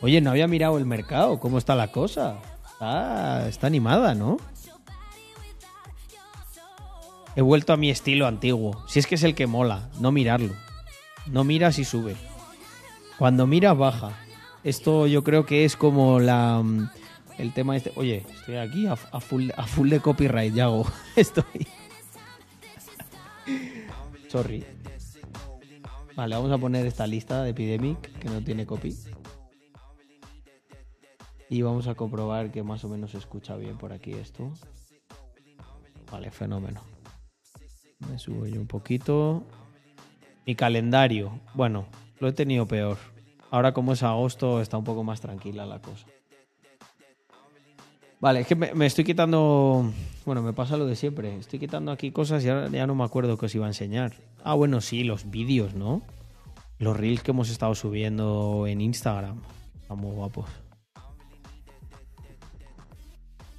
[0.00, 2.38] Oye, no había mirado el mercado, ¿cómo está la cosa?
[2.72, 4.36] Está, está animada, ¿no?
[7.36, 8.84] He vuelto a mi estilo antiguo.
[8.86, 10.54] Si es que es el que mola, no mirarlo.
[11.26, 12.16] No miras y sube.
[13.18, 14.12] Cuando miras, baja.
[14.62, 16.88] Esto yo creo que es como la mm,
[17.38, 17.92] el tema este.
[17.96, 20.86] Oye, estoy aquí a, full, a full de copyright, ya hago.
[21.16, 21.66] Estoy.
[24.28, 24.64] Sorry.
[26.16, 28.96] Vale, vamos a poner esta lista de Epidemic que no tiene copy.
[31.48, 34.52] Y vamos a comprobar que más o menos se escucha bien por aquí esto.
[36.10, 36.80] Vale, fenómeno.
[38.10, 39.44] Me subo yo un poquito.
[40.46, 41.40] Mi calendario.
[41.54, 41.86] Bueno,
[42.20, 42.98] lo he tenido peor.
[43.50, 46.06] Ahora como es agosto está un poco más tranquila la cosa.
[48.20, 49.92] Vale, es que me, estoy quitando...
[50.24, 51.36] Bueno, me pasa lo de siempre.
[51.36, 54.14] Estoy quitando aquí cosas y ahora ya no me acuerdo qué os iba a enseñar.
[54.42, 56.00] Ah, bueno, sí, los vídeos, ¿no?
[56.78, 59.42] Los reels que hemos estado subiendo en Instagram.
[59.80, 60.46] Están muy guapos.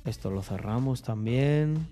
[0.06, 1.88] Esto lo cerramos también.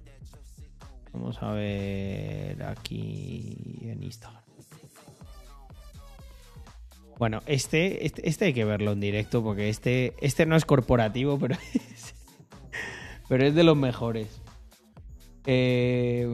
[1.12, 4.42] Vamos a ver aquí en Instagram.
[7.18, 11.38] Bueno, este, este, este, hay que verlo en directo porque este, este no es corporativo,
[11.40, 12.16] pero es,
[13.30, 14.28] pero es de los mejores.
[15.46, 16.28] Eh,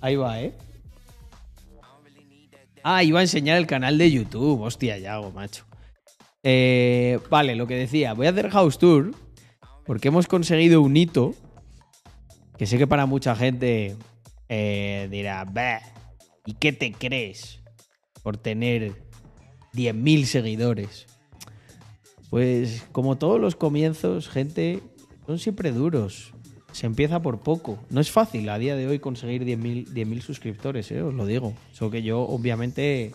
[0.00, 0.54] ahí va, ¿eh?
[2.82, 4.62] Ah, iba a enseñar el canal de YouTube.
[4.62, 5.64] Hostia, ya hago, macho.
[6.42, 8.14] Eh, vale, lo que decía.
[8.14, 9.12] Voy a hacer house tour
[9.88, 11.34] porque hemos conseguido un hito
[12.58, 13.96] que sé que para mucha gente
[14.50, 15.46] eh, dirá,
[16.44, 17.62] ¿y qué te crees
[18.22, 18.92] por tener
[19.72, 21.06] 10.000 seguidores?
[22.28, 24.82] Pues como todos los comienzos, gente,
[25.24, 26.34] son siempre duros.
[26.72, 27.78] Se empieza por poco.
[27.88, 31.00] No es fácil a día de hoy conseguir 10.000 suscriptores, ¿eh?
[31.00, 31.54] os lo digo.
[31.72, 33.14] Solo que yo, obviamente,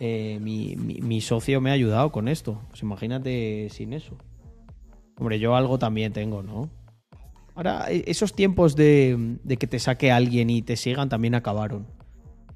[0.00, 2.62] eh, mi, mi, socio me ha ayudado con esto.
[2.70, 4.16] Pues imagínate sin eso.
[5.18, 6.68] Hombre, yo algo también tengo, ¿no?
[7.54, 11.86] Ahora, e, esos tiempos de, que te saque alguien y te sigan también acabaron.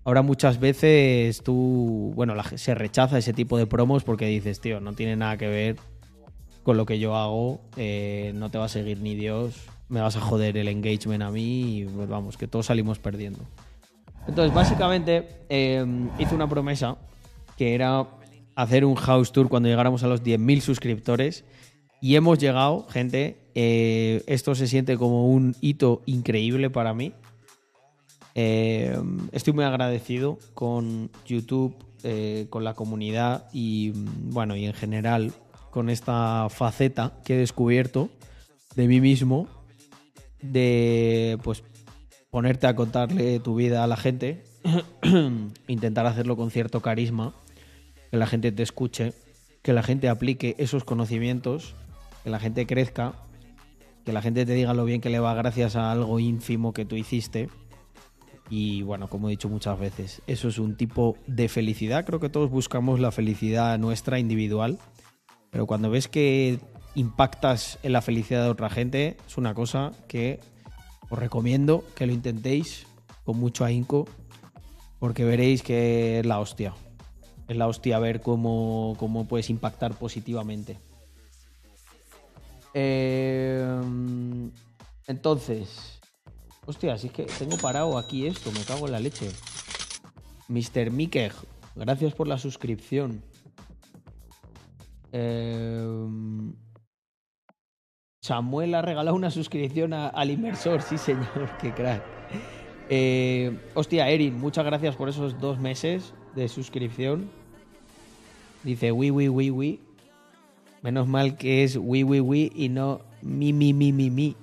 [0.05, 4.93] Ahora muchas veces tú, bueno, se rechaza ese tipo de promos porque dices, tío, no
[4.95, 5.77] tiene nada que ver
[6.63, 10.17] con lo que yo hago, eh, no te va a seguir ni Dios, me vas
[10.17, 13.41] a joder el engagement a mí y pues vamos, que todos salimos perdiendo.
[14.27, 16.97] Entonces, básicamente, em, hice una promesa
[17.57, 18.07] que era
[18.55, 21.45] hacer un house tour cuando llegáramos a los 10.000 suscriptores
[22.01, 27.13] y hemos llegado, gente, eh, esto se siente como un hito increíble para mí.
[28.35, 28.97] Eh,
[29.33, 35.33] estoy muy agradecido con YouTube, eh, con la comunidad y bueno, y en general
[35.71, 38.09] con esta faceta que he descubierto
[38.77, 39.47] de mí mismo
[40.41, 41.63] de pues
[42.31, 44.45] ponerte a contarle tu vida a la gente,
[45.67, 47.35] intentar hacerlo con cierto carisma,
[48.11, 49.13] que la gente te escuche,
[49.63, 51.75] que la gente aplique esos conocimientos,
[52.23, 53.15] que la gente crezca
[54.05, 56.85] que la gente te diga lo bien que le va gracias a algo ínfimo que
[56.85, 57.49] tú hiciste.
[58.49, 62.05] Y bueno, como he dicho muchas veces, eso es un tipo de felicidad.
[62.05, 64.79] Creo que todos buscamos la felicidad nuestra individual.
[65.51, 66.59] Pero cuando ves que
[66.95, 70.41] impactas en la felicidad de otra gente, es una cosa que
[71.09, 72.87] os recomiendo que lo intentéis
[73.25, 74.07] con mucho ahínco.
[74.99, 76.75] Porque veréis que es la hostia.
[77.47, 80.79] Es la hostia ver cómo, cómo puedes impactar positivamente.
[82.75, 83.81] Eh,
[85.07, 86.01] entonces,
[86.67, 89.31] hostia, si es que tengo parado aquí esto, me cago en la leche.
[90.49, 90.91] Mr.
[90.91, 91.31] Mickey,
[91.77, 93.23] gracias por la suscripción.
[95.13, 95.87] Eh,
[98.23, 102.05] Samuel ha regalado una suscripción al inversor, sí señor, qué crack.
[102.89, 107.31] Eh, hostia, Erin, muchas gracias por esos dos meses de suscripción.
[108.63, 109.81] Dice, oui, oui, oui, oui.
[110.83, 114.37] Menos mal que es wi, wi, wi y no mi, mi, mi, mi, mi.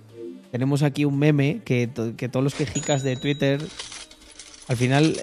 [0.52, 3.62] Tenemos aquí un meme que, todos los quejicas de Twitter,
[4.68, 5.16] al final,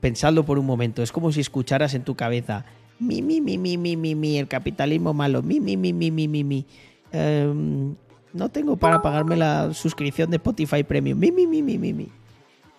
[0.00, 2.64] pensadlo por un momento, es como si escucharas en tu cabeza
[2.98, 6.26] mi, mi, mi, mi, mi, mi, mi, el capitalismo malo, mi, mi, mi, mi, mi,
[6.26, 6.66] mi, mi.
[7.12, 11.18] no tengo para pagarme la suscripción de Spotify Premium.
[11.18, 12.08] Mi, mi, mi, mi, mi, mi.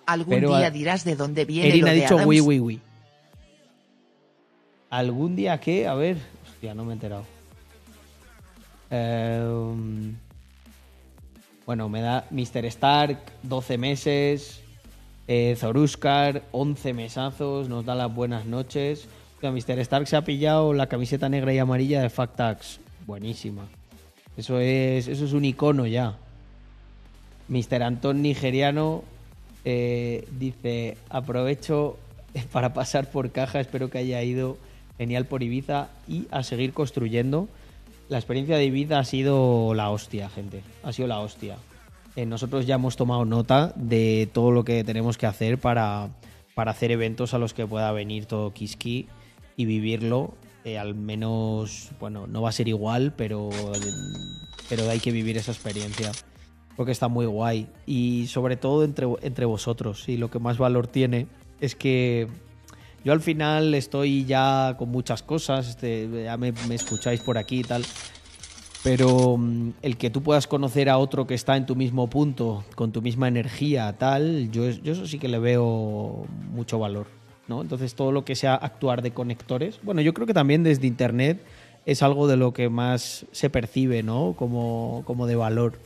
[0.05, 2.81] Algún día dirás de dónde viene Erin lo ha dicho wi, wi, wi.
[4.89, 5.87] ¿Algún día qué?
[5.87, 6.17] A ver,
[6.61, 7.23] no me he enterado.
[8.89, 10.15] Em,
[11.65, 12.65] bueno, me da Mr.
[12.65, 14.61] Stark 12 meses.
[15.27, 17.69] Eh, Zoruskar 11 mesazos.
[17.69, 19.07] Nos da las buenas noches.
[19.41, 19.79] O Mr.
[19.79, 22.79] Stark se ha pillado la camiseta negra y amarilla de Factax.
[23.05, 23.67] Buenísima.
[24.35, 26.17] Eso es, eso es un icono ya.
[27.47, 27.83] Mr.
[27.83, 29.03] Antón Nigeriano
[29.63, 31.97] eh, dice: Aprovecho
[32.51, 33.59] para pasar por caja.
[33.59, 34.57] Espero que haya ido
[34.99, 37.47] Genial por Ibiza y a seguir construyendo.
[38.09, 40.61] La experiencia de Ibiza ha sido la hostia, gente.
[40.83, 41.55] Ha sido la hostia.
[42.17, 46.09] Eh, nosotros ya hemos tomado nota de todo lo que tenemos que hacer para,
[46.53, 49.07] para hacer eventos a los que pueda venir todo Kiski
[49.55, 50.33] y vivirlo.
[50.65, 53.49] Eh, al menos, bueno, no va a ser igual, pero,
[54.67, 56.11] pero hay que vivir esa experiencia.
[56.75, 57.67] Porque está muy guay.
[57.85, 60.09] Y sobre todo entre, entre vosotros.
[60.09, 61.27] Y lo que más valor tiene
[61.61, 62.27] es que
[63.03, 67.63] yo al final estoy ya con muchas cosas, este, ya me, escucháis por aquí y
[67.63, 67.83] tal,
[68.83, 72.63] pero mm, el que tú puedas conocer a otro que está en tu mismo punto,
[72.75, 77.07] con tu misma energía, tal, yo, yo eso sí que le veo mucho valor,
[77.47, 77.61] ¿no?
[77.61, 81.41] Entonces todo lo que sea actuar de conectores, bueno, yo creo que también desde Internet
[81.85, 84.35] es algo de lo que más se percibe, ¿no?
[84.37, 85.79] Como, como de valor.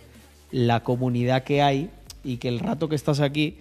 [0.52, 1.90] La comunidad que hay
[2.24, 3.58] y que el rato que estás aquí,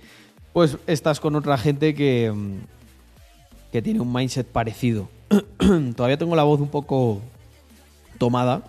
[0.53, 2.59] pues estás con otra gente que mm,
[3.73, 5.09] que tiene un mindset parecido.
[5.97, 7.23] Todavía tengo la voz un poco
[8.19, 8.63] tomada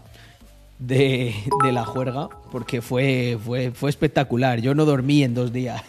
[0.79, 1.35] de,
[1.71, 4.61] la juerga porque fue, fue, fue espectacular.
[4.61, 5.83] Yo no dormí en dos días.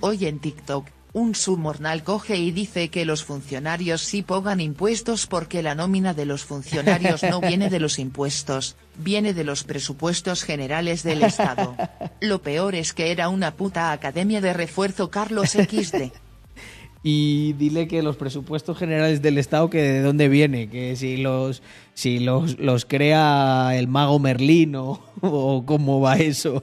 [0.00, 5.62] Hoy en TikTok, un submornal coge y dice que los funcionarios sí pagan impuestos porque
[5.62, 11.02] la nómina de los funcionarios no viene de los impuestos, viene de los presupuestos generales
[11.02, 11.76] del Estado.
[12.20, 16.12] Lo peor es que era una puta academia de refuerzo Carlos XD
[17.02, 21.62] y dile que los presupuestos generales del Estado que de dónde viene, que si los
[21.94, 25.00] si los, los crea el mago Merlín o,
[25.66, 26.62] cómo va eso.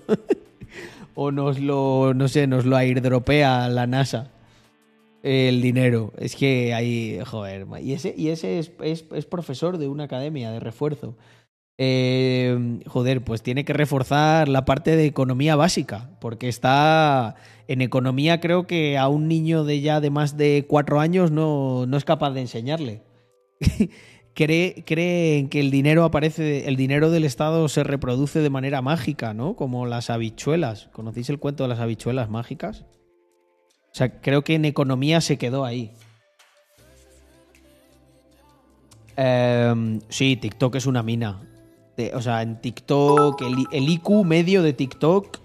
[1.15, 4.31] o nos lo no sé, nos lo airdropea la NASA
[5.21, 6.13] el dinero.
[6.17, 10.61] Es que hay, joder, y ese y ese es, es profesor de una academia de
[10.61, 11.15] refuerzo.
[11.81, 17.35] Eh, joder, pues tiene que reforzar la parte de economía básica, porque está
[17.69, 21.85] en economía creo que a un niño de ya de más de cuatro años no,
[21.85, 23.01] no es capaz de enseñarle.
[24.33, 29.33] cree, creen que el dinero aparece, el dinero del Estado se reproduce de manera mágica,
[29.33, 29.55] ¿no?
[29.55, 30.89] Como las habichuelas.
[30.91, 32.83] ¿Conocéis el cuento de las habichuelas mágicas?
[33.85, 35.93] O sea, creo que en economía se quedó ahí.
[39.15, 41.48] Em, sí, TikTok es una mina
[42.13, 45.39] o sea, en TikTok, el, IQ medio de TikTok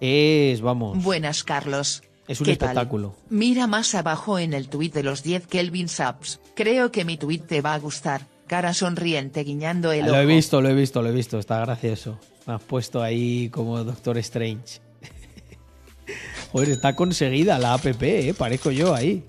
[0.00, 1.02] es, vamos.
[1.02, 2.02] Buenas, Carlos.
[2.26, 3.14] Es un espectáculo.
[3.28, 6.40] Mira más abajo en el tweet de los 10 Kelvin Subs.
[6.54, 8.26] Creo que mi tweet te va a gustar.
[8.46, 10.12] Cara sonriente guiñando el ojo.
[10.12, 11.38] Lo he visto, lo he visto, lo he visto.
[11.38, 12.18] Está gracioso.
[12.46, 14.80] Me has puesto ahí como Doctor Strange.
[16.52, 18.34] Joder, está conseguida la app, ¿eh?
[18.36, 19.24] Parezco yo ahí.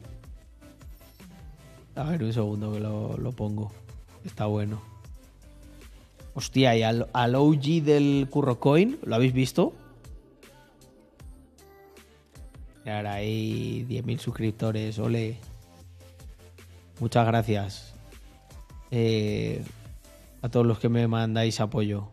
[1.96, 3.72] A ver, un segundo que lo, lo pongo.
[4.24, 4.91] Está bueno.
[6.34, 9.74] Hostia, y al, OG del CurroCoin, ¿lo habéis visto?
[12.86, 15.38] Y ahora hay 10.000 suscriptores, ole.
[17.00, 17.94] Muchas gracias
[18.92, 19.64] eh,
[20.42, 22.10] a todos los que me mandáis apoyo.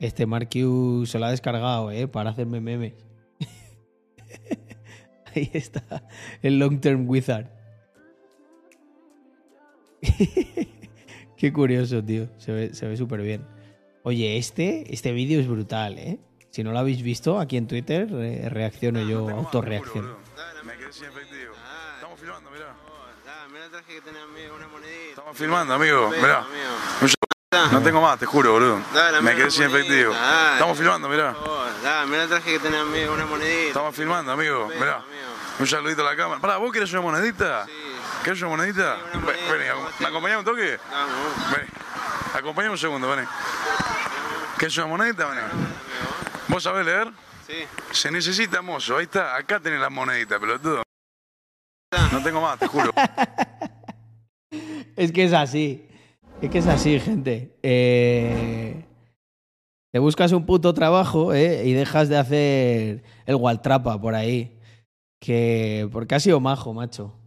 [0.00, 2.08] Este Marquiu se lo ha descargado, ¿eh?
[2.08, 2.94] Para hacerme memes.
[5.34, 6.08] Ahí está,
[6.42, 7.50] el Long Term Wizard.
[11.42, 12.28] Qué curioso, tío.
[12.38, 13.44] Se ve súper bien.
[14.04, 16.20] Oye, este, este vídeo es brutal, ¿eh?
[16.50, 18.08] Si no lo habéis visto, aquí en Twitter
[18.48, 20.18] reacciono yo, autorreacciono.
[20.64, 21.52] Me quedé sin efectivo.
[21.96, 22.76] Estamos filmando, mirá.
[23.50, 24.22] Mira el traje que tenía
[24.54, 25.08] una monedita.
[25.08, 26.10] Estamos filmando, amigo.
[26.10, 26.46] Mirá.
[27.72, 28.80] No tengo más, te juro, boludo.
[29.20, 30.12] me quedé sin efectivo.
[30.12, 31.34] Estamos filmando, mirá.
[32.06, 33.66] Mira el traje que tenía una monedita.
[33.66, 34.68] Estamos filmando, amigo.
[34.78, 35.02] Mirá.
[35.58, 36.40] Un saludito a la cámara.
[36.40, 37.66] Pará, ¿vos querés una monedita?
[37.66, 37.91] Sí.
[38.24, 38.98] ¿Qué una monedita?
[39.14, 39.64] Vení,
[39.98, 40.60] ¿me acompañás un toque?
[40.62, 41.68] Vení.
[42.34, 43.26] Acompañame un segundo, vení.
[44.58, 45.40] ¿Qué una monedita, vení?
[46.46, 47.08] ¿Vos sabés leer?
[47.46, 47.54] Sí.
[47.90, 49.34] Se necesita mozo, ahí está.
[49.34, 50.82] Acá tenés la monedita, pelotudo.
[52.12, 52.92] No tengo más, te juro.
[54.96, 55.88] es que es así.
[56.40, 57.56] Es que es así, gente.
[57.62, 58.84] Eh...
[59.90, 61.64] Te buscas un puto trabajo ¿eh?
[61.64, 64.60] y dejas de hacer el Waltrapa por ahí.
[65.20, 65.88] Que.
[65.90, 67.18] Porque ha sido majo, macho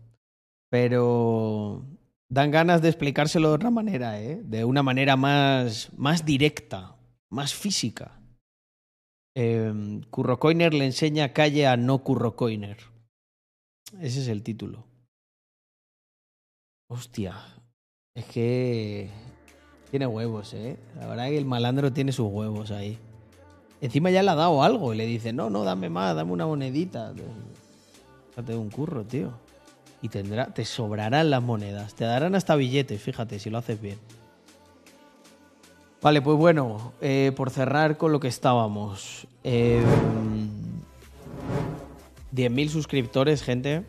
[0.75, 1.85] pero
[2.27, 4.41] dan ganas de explicárselo de otra manera, ¿eh?
[4.43, 6.97] de una manera más, más directa,
[7.29, 8.19] más física.
[9.37, 12.75] Eh, le enseña calle a no Currocoiner.
[14.01, 14.85] Ese es el título.
[16.89, 17.37] Hostia,
[18.13, 19.09] es que
[19.91, 20.77] tiene huevos, ¿eh?
[20.99, 22.99] La verdad es que el malandro tiene sus huevos ahí.
[23.79, 26.45] Encima ya le ha dado algo y le dice, no, no, dame más, dame una
[26.45, 27.13] monedita.
[28.35, 29.44] Date un curro, tío
[30.01, 31.95] y tendrá, te sobrarán las monedas.
[31.95, 33.97] Te darán hasta billetes, fíjate, si lo haces bien.
[36.01, 39.27] Vale, pues bueno, eh, por cerrar con lo que estábamos.
[39.43, 39.81] Eh,
[42.33, 43.83] 10.000 suscriptores, gente.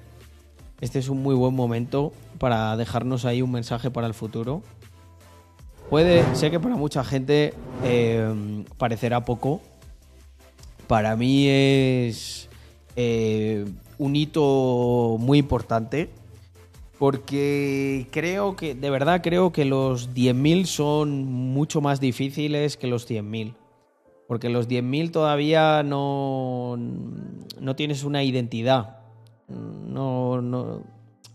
[0.81, 4.63] este es un muy buen momento para dejarnos ahí un mensaje para el futuro.
[5.91, 9.61] Puede, sé que para mucha gente eh, parecerá poco.
[10.87, 12.49] Para mí es
[12.97, 13.67] eh,
[13.99, 16.11] un hito muy importante
[16.99, 23.09] porque creo que, de verdad creo que los 10.000 son mucho más difíciles que los
[23.09, 23.55] 100.000.
[24.27, 26.77] Porque los 10.000 todavía no,
[27.61, 29.01] no tienes una identidad.
[29.49, 30.83] No, no,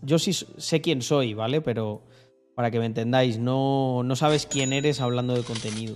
[0.02, 1.60] yo sí sé quién soy, ¿vale?
[1.60, 2.02] Pero
[2.54, 5.94] para que me entendáis, no, no sabes quién eres hablando de contenido.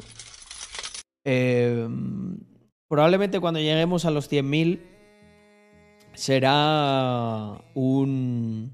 [1.25, 1.89] Eh,
[2.89, 4.96] probablemente cuando lleguemos a los 100.000
[6.17, 8.73] será un...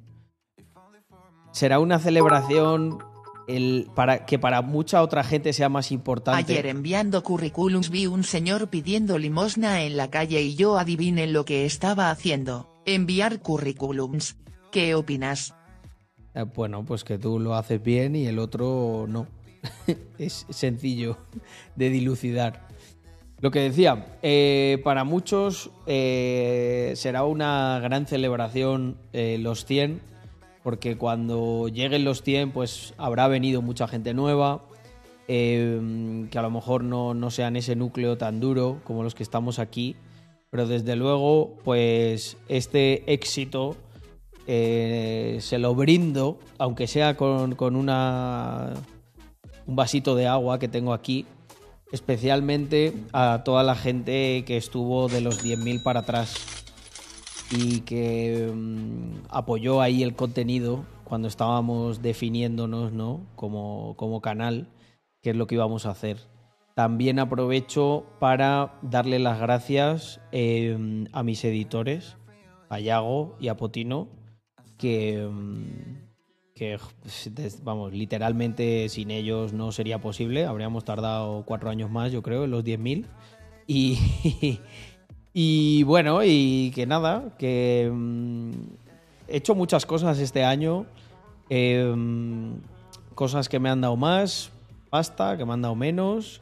[1.52, 2.98] Será una celebración
[3.46, 6.52] el, para, que para mucha otra gente sea más importante.
[6.52, 11.44] Ayer enviando currículums vi un señor pidiendo limosna en la calle y yo adiviné lo
[11.44, 14.36] que estaba haciendo, enviar currículums.
[14.70, 15.54] ¿Qué opinas?
[16.34, 19.26] Eh, bueno, pues que tú lo haces bien y el otro no.
[20.18, 21.18] es sencillo
[21.76, 22.66] de dilucidar.
[23.42, 30.00] Lo que decía, eh, para muchos eh, será una gran celebración los 100,
[30.62, 34.62] porque cuando lleguen los 100 pues habrá venido mucha gente nueva,
[35.26, 39.58] que a lo mejor no, no sean ese núcleo tan duro como los que estamos
[39.58, 39.96] aquí,
[40.50, 43.76] pero desde luego pues este éxito
[44.46, 48.74] eh, se lo brindo, aunque sea con, una,
[49.66, 51.26] un vasito de agua que tengo aquí,
[51.92, 56.34] especialmente a toda la gente que estuvo de los 10.000 para atrás
[57.50, 63.26] y que mm, apoyó ahí el contenido cuando estábamos definiéndonos ¿no?
[63.36, 64.68] como, como canal,
[65.20, 66.16] qué es lo que íbamos a hacer.
[66.74, 72.16] También aprovecho para darle las gracias eh, a mis editores,
[72.70, 74.08] a Yago y a Potino,
[74.78, 75.28] que,
[76.76, 80.46] mm, vamos, literalmente sin ellos no sería posible.
[80.46, 83.06] Habríamos tardado cuatro años más, yo creo, en los 10.000.
[83.66, 84.60] Y,
[85.32, 88.50] y bueno, y que nada, que mm,
[89.28, 90.86] he hecho muchas cosas este año.
[91.48, 92.60] Em,
[93.14, 94.50] cosas que me han dado más,
[94.90, 96.40] pasta, que me han dado menos.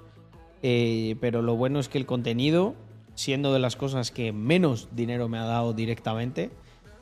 [0.62, 2.74] Eh, pero lo bueno es que el contenido,
[3.14, 6.50] siendo de las cosas que menos dinero me ha dado directamente,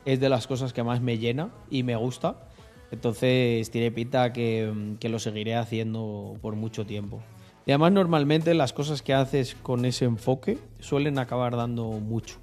[0.05, 2.48] es de las cosas que más me llena y me gusta.
[2.91, 7.21] Entonces tiene pinta que, lo seguiré haciendo por mucho tiempo.
[7.65, 12.37] Y además normalmente las cosas que haces con ese enfoque suelen acabar dando mucho.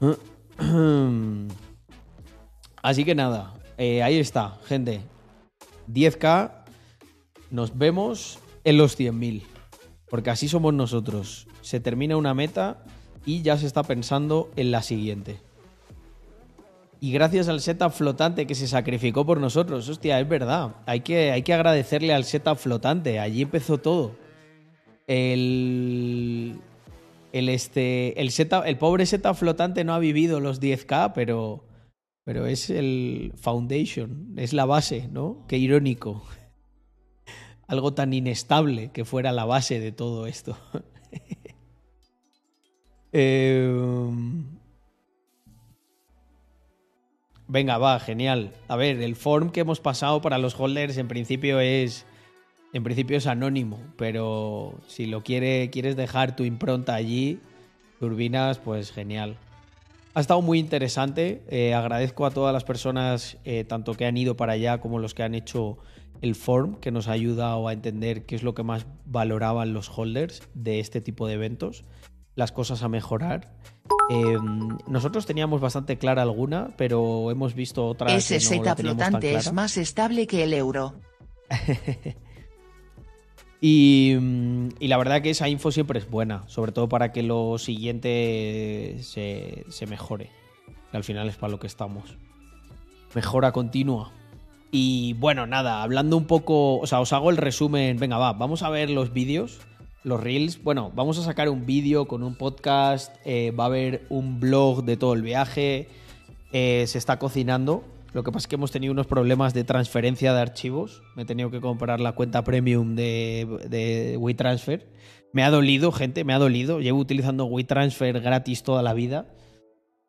[2.82, 5.02] Así que nada, eh, ahí está, gente.
[5.88, 6.50] 10k,
[7.50, 9.42] nos vemos en los 100.000.
[10.08, 11.46] Porque así somos nosotros.
[11.60, 12.82] Se termina una meta
[13.24, 15.40] y ya se está pensando en la siguiente.
[17.02, 19.88] Y gracias al setup flotante que se sacrificó por nosotros.
[19.88, 20.76] Hostia, es verdad.
[20.86, 23.18] Hay que, hay que agradecerle al setup flotante.
[23.18, 24.14] Allí empezó todo.
[25.08, 26.60] El.
[27.32, 31.64] El, este, el, setup, el pobre setup flotante no ha vivido los 10K, pero,
[32.22, 35.44] pero es el foundation, es la base, ¿no?
[35.48, 36.22] Qué irónico.
[37.66, 40.56] Algo tan inestable que fuera la base de todo esto.
[43.12, 43.68] eh,
[47.52, 48.54] Venga, va, genial.
[48.66, 52.06] A ver, el form que hemos pasado para los holders en principio es.
[52.72, 57.40] En principio es anónimo, pero si lo quiere, quieres dejar tu impronta allí,
[58.00, 59.36] turbinas, pues genial.
[60.14, 61.42] Ha estado muy interesante.
[61.50, 65.12] Eh, agradezco a todas las personas, eh, tanto que han ido para allá como los
[65.12, 65.76] que han hecho
[66.22, 69.90] el form, que nos ha ayudado a entender qué es lo que más valoraban los
[69.94, 71.84] holders de este tipo de eventos,
[72.34, 73.52] las cosas a mejorar.
[74.08, 78.14] Em, nosotros teníamos bastante clara alguna, pero hemos visto otra.
[78.14, 80.94] Ese que no flotante es más estable que el euro.
[83.60, 84.16] y,
[84.80, 89.64] la verdad que esa info siempre es buena, sobre todo para que lo siguiente se,
[89.68, 90.30] se mejore.
[90.90, 92.16] Que al final es para lo que estamos.
[93.14, 94.12] Mejora continua.
[94.70, 97.98] Y bueno, nada, hablando un poco, o sea, os hago el resumen.
[97.98, 99.60] Venga, va, vamos a ver los vídeos
[100.04, 100.62] los reels.
[100.62, 104.84] Bueno, vamos a sacar un vídeo con un podcast, eh, va a haber un blog
[104.84, 105.88] de todo el viaje,
[106.52, 107.84] eh, se está cocinando.
[108.12, 111.02] Lo que pasa es que hemos tenido unos problemas de transferencia de archivos.
[111.16, 114.86] Me he tenido que comprar la cuenta premium de, de WeTransfer.
[115.32, 116.80] Me ha dolido, gente, me ha dolido.
[116.80, 119.32] Llevo utilizando WeTransfer gratis toda la vida.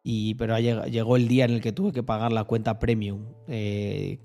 [0.04, 3.24] Y, pero llegó el día en el que tuve que pagar la cuenta premium.
[3.48, 4.20] Eh,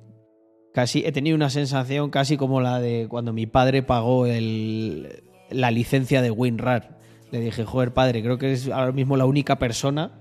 [0.74, 5.70] casi he tenido una sensación casi como la de cuando mi padre pagó el, la
[5.70, 6.98] licencia de WinRAR.
[7.30, 10.12] Le dije, joder, padre, creo que es ahora mismo la única persona.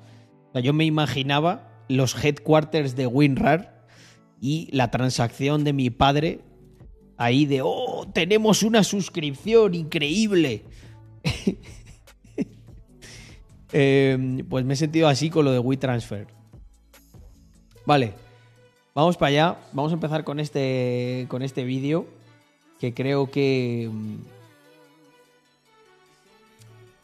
[0.62, 3.86] yo me imaginaba los headquarters de WinRAR
[4.42, 6.42] y la transacción de mi padre
[7.18, 10.64] ahí de, oh, tenemos una suscripción increíble.
[13.74, 16.26] Eh, pues me he sentido así con lo de WeTransfer.
[17.86, 18.14] Vale,
[18.96, 19.58] vamos para allá.
[19.74, 22.08] Vamos a empezar con este, con este vídeo
[22.80, 23.92] que creo que...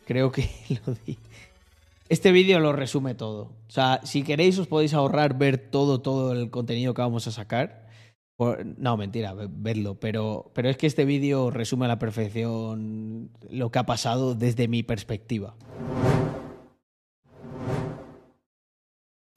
[0.06, 0.50] Creo que
[0.86, 1.18] lo di.
[2.10, 3.44] Este vídeo lo resume todo.
[3.68, 7.32] O sea, si queréis os podéis ahorrar ver todo, todo el contenido que vamos a
[7.32, 7.84] sacar.
[8.78, 9.96] No, mentira, ve- vedlo.
[10.00, 14.68] Pero, pero es que este vídeo resume a la perfección lo que ha pasado desde
[14.68, 15.56] mi perspectiva.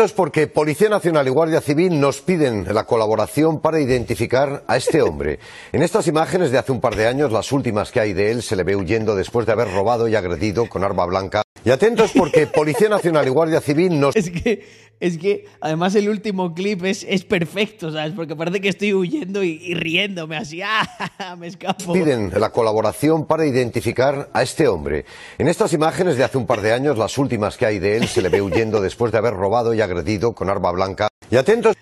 [0.07, 5.03] Es porque Policía Nacional y Guardia Civil nos piden la colaboración para identificar a este
[5.03, 5.41] hombre.
[5.73, 8.45] En estas imágenes de hace un par de años, las últimas que hay de él,
[8.45, 11.46] se le ve huyendo después de haber robado y agredido con arma blanca.
[11.67, 14.65] Y atentos porque Policía Nacional y Guardia Civil nos Es que,
[15.01, 18.13] es que además el último clip es, es perfecto, ¿sabes?
[18.15, 20.63] Porque parece que estoy huyendo y, y riéndome así.
[20.65, 21.35] ¡Ah!
[21.37, 21.93] Me escapo.
[21.93, 25.07] piden la colaboración para identificar a este hombre.
[25.39, 28.07] En estas imágenes de hace un par de años, las últimas que hay de él,
[28.07, 31.09] se le ve huyendo después de haber robado y agredido con arma blanca.
[31.33, 31.75] Y atentos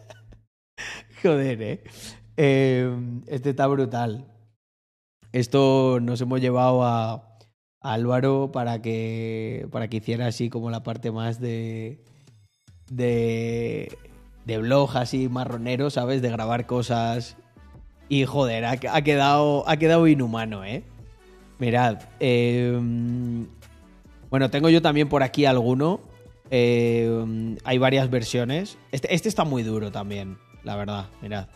[1.22, 1.82] Joder, ¿eh?
[2.36, 2.94] Eh,
[3.26, 4.26] Este está brutal.
[5.32, 7.35] Esto nos hemos llevado a,
[7.92, 12.00] Álvaro para que, para que hiciera así como la parte más de,
[12.90, 13.96] de,
[14.44, 16.22] de blog así marronero, ¿sabes?
[16.22, 17.36] De grabar cosas.
[18.08, 20.84] Y joder, ha, quedado, ha quedado inhumano, ¿eh?
[21.58, 22.78] Mirad, eh,
[24.30, 26.00] bueno, tengo yo también por aquí alguno.
[26.50, 28.78] Eh, hay varias versiones.
[28.92, 31.06] Este, este está muy duro también, la verdad.
[31.20, 31.48] Mirad.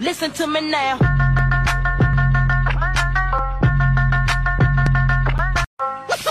[0.00, 0.32] Listen.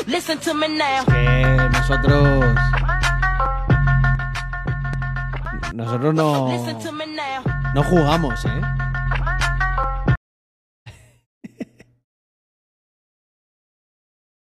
[0.08, 1.06] Listen to me now.
[1.06, 2.56] Que nosotros.
[5.74, 6.48] Nosotros no.
[7.76, 8.62] No jugamos, ¿eh?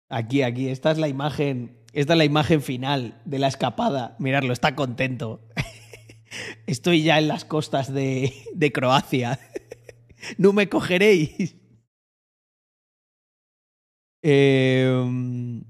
[0.10, 1.78] Aquí, aquí, esta es la imagen.
[1.92, 4.16] Esta es la imagen final de la escapada.
[4.20, 5.42] Miradlo, está contento.
[6.66, 9.38] Estoy ya en las costas de, de Croacia.
[10.38, 11.61] No me cogeréis.
[14.24, 15.62] Eh,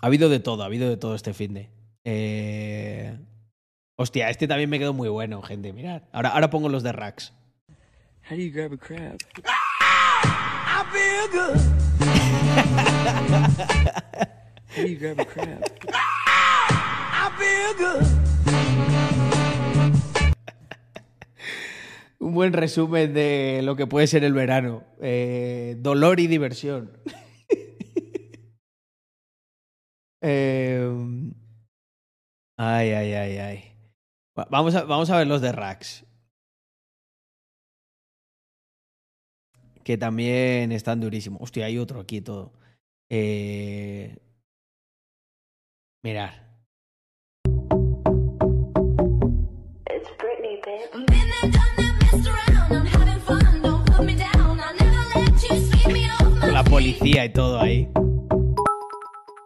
[0.00, 1.70] ha habido de todo, ha habido de todo este fin de.
[2.04, 3.18] Eh,
[3.96, 5.72] hostia, este también me quedó muy bueno, gente.
[5.72, 6.02] Mirad.
[6.12, 7.32] Ahora, ahora pongo los de Rax.
[8.28, 9.16] How do you grab a crab?
[9.44, 11.58] I feel good.
[14.68, 15.62] How do you grab a crab?
[17.12, 18.06] I feel good.
[22.18, 24.82] Un buen resumen de lo que puede ser el verano.
[25.00, 26.90] Eh, dolor y diversión.
[30.28, 30.90] Eh,
[32.58, 33.72] ay, ay, ay, ay.
[34.36, 36.04] Va- Vamos a, vamos a ver los de Rax.
[39.84, 41.40] Que también están durísimos.
[41.42, 42.52] Hostia, hay otro aquí y todo.
[43.08, 44.18] Eh,
[46.02, 46.44] mirar.
[56.40, 57.88] Con la policía y todo ahí.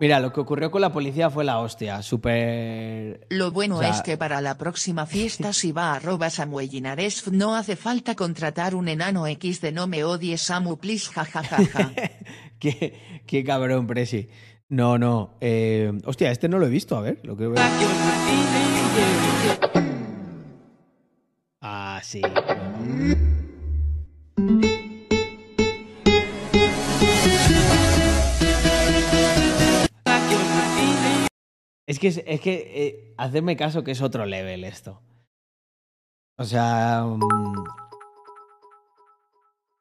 [0.00, 2.02] Mira, lo que ocurrió con la policía fue la hostia.
[2.02, 3.26] Súper.
[3.28, 7.30] Lo bueno O sea- es que para la próxima fiesta si va arroba Samuel Linares
[7.30, 11.92] no hace falta contratar un enano X de no me odies Samu please jajajaja.
[12.58, 14.28] qué, qué cabrón, Presi.
[14.70, 15.36] No, no.
[15.40, 16.96] eh, hostia, este no lo he visto.
[16.96, 17.46] A ver, lo que
[21.62, 22.22] Ah, sí.
[32.00, 35.00] Que, es, que eh, hacerme caso que es otro level esto.
[36.36, 37.04] O sea.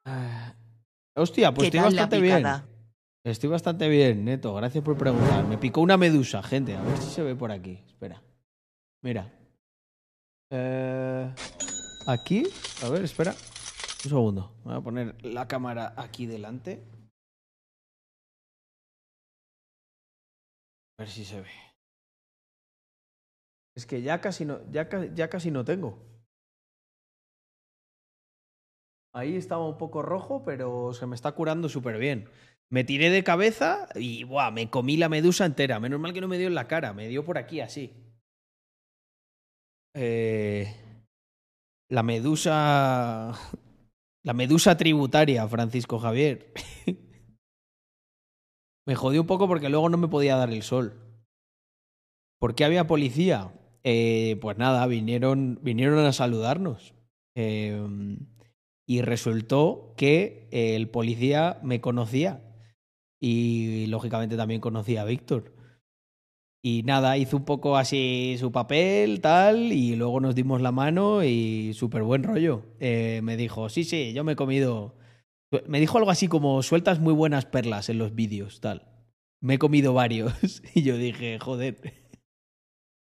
[0.04, 0.54] ah,
[1.16, 2.46] hostia, pues ¿Qué estoy bastante bien.
[3.24, 4.54] Estoy bastante bien, Neto.
[4.54, 5.44] Gracias por preguntar.
[5.46, 6.76] Me picó una medusa, gente.
[6.76, 7.82] A ver si se ve por aquí.
[7.86, 8.22] Espera.
[9.02, 9.32] Mira.
[10.50, 11.34] Eh,
[12.06, 12.44] aquí.
[12.82, 13.32] A ver, espera.
[14.04, 14.52] Un segundo.
[14.64, 16.82] Voy a poner la cámara aquí delante.
[20.98, 21.69] A ver si se ve.
[23.80, 25.90] Es que ya casi no, ya, ca- ya casi no tengo.
[29.12, 32.28] Ahí estaba un poco rojo, pero se me está curando súper bien.
[32.70, 35.80] Me tiré de cabeza y buah, me comí la medusa entera.
[35.80, 37.92] Menos mal que no me dio en la cara, me dio por aquí así.
[39.94, 40.66] Eh,
[41.88, 43.34] la medusa.
[44.22, 46.52] La medusa tributaria, Francisco Javier.
[48.86, 50.92] me jodió un poco porque luego no me podía dar el sol.
[52.40, 53.52] ¿Por qué había policía?
[53.84, 56.94] Eh, pues nada, vinieron, vinieron a saludarnos.
[57.34, 57.80] Eh,
[58.86, 62.42] y resultó que el policía me conocía.
[63.20, 65.52] Y lógicamente también conocía a Víctor.
[66.62, 71.24] Y nada, hizo un poco así su papel, tal, y luego nos dimos la mano
[71.24, 72.64] y súper buen rollo.
[72.80, 74.94] Eh, me dijo, sí, sí, yo me he comido...
[75.66, 78.86] Me dijo algo así como, sueltas muy buenas perlas en los vídeos, tal.
[79.40, 80.62] Me he comido varios.
[80.74, 82.09] Y yo dije, joder.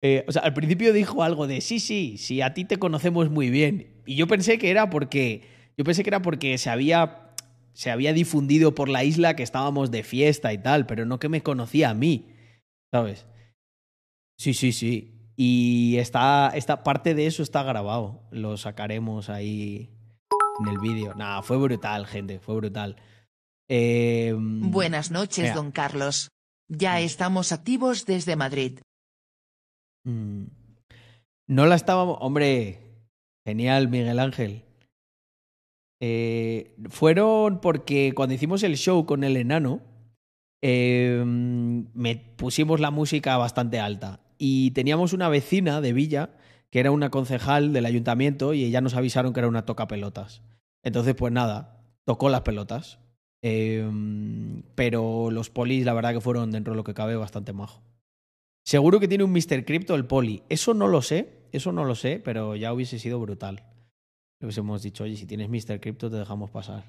[0.03, 3.29] Eh, o sea, al principio dijo algo de, sí, sí, sí, a ti te conocemos
[3.29, 4.01] muy bien.
[4.05, 5.43] Y yo pensé que era porque...
[5.77, 7.33] Yo pensé que era porque se había,
[7.73, 11.29] se había difundido por la isla que estábamos de fiesta y tal, pero no que
[11.29, 12.27] me conocía a mí,
[12.91, 13.25] ¿sabes?
[14.37, 15.31] Sí, sí, sí.
[15.35, 18.27] Y está, esta parte de eso está grabado.
[18.31, 19.89] Lo sacaremos ahí
[20.59, 21.15] en el vídeo.
[21.15, 22.97] Nada, fue brutal, gente, fue brutal.
[23.69, 25.55] Eh, Buenas noches, mira.
[25.55, 26.29] don Carlos.
[26.67, 28.79] Ya estamos activos desde Madrid.
[30.03, 30.43] Mm,
[31.47, 32.17] no la estábamos.
[32.21, 32.79] Hombre,
[33.45, 34.63] genial, Miguel Ángel.
[36.01, 39.81] Eh, fueron porque cuando hicimos el show con el enano,
[40.63, 44.19] eh, me pusimos la música bastante alta.
[44.37, 46.31] Y teníamos una vecina de Villa
[46.71, 50.41] que era una concejal del ayuntamiento y ella nos avisaron que era una toca pelotas.
[50.83, 52.99] Entonces, pues nada, tocó las pelotas.
[53.43, 53.87] Eh,
[54.75, 57.81] pero los polis, la verdad que fueron dentro de lo que cabe bastante majo.
[58.63, 59.65] Seguro que tiene un Mr.
[59.65, 60.43] Crypto el poli.
[60.49, 63.63] Eso no lo sé, eso no lo sé, pero ya hubiese sido brutal.
[64.39, 65.79] Le hubiésemos dicho, oye, si tienes Mr.
[65.79, 66.85] Crypto te dejamos pasar.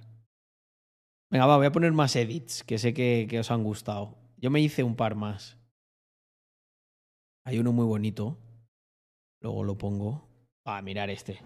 [1.31, 4.17] Venga, va, voy a poner más edits, que sé que, que os han gustado.
[4.37, 5.57] Yo me hice un par más.
[7.45, 8.39] Hay uno muy bonito.
[9.41, 10.29] Luego lo pongo.
[10.65, 11.41] Ah, mirar este.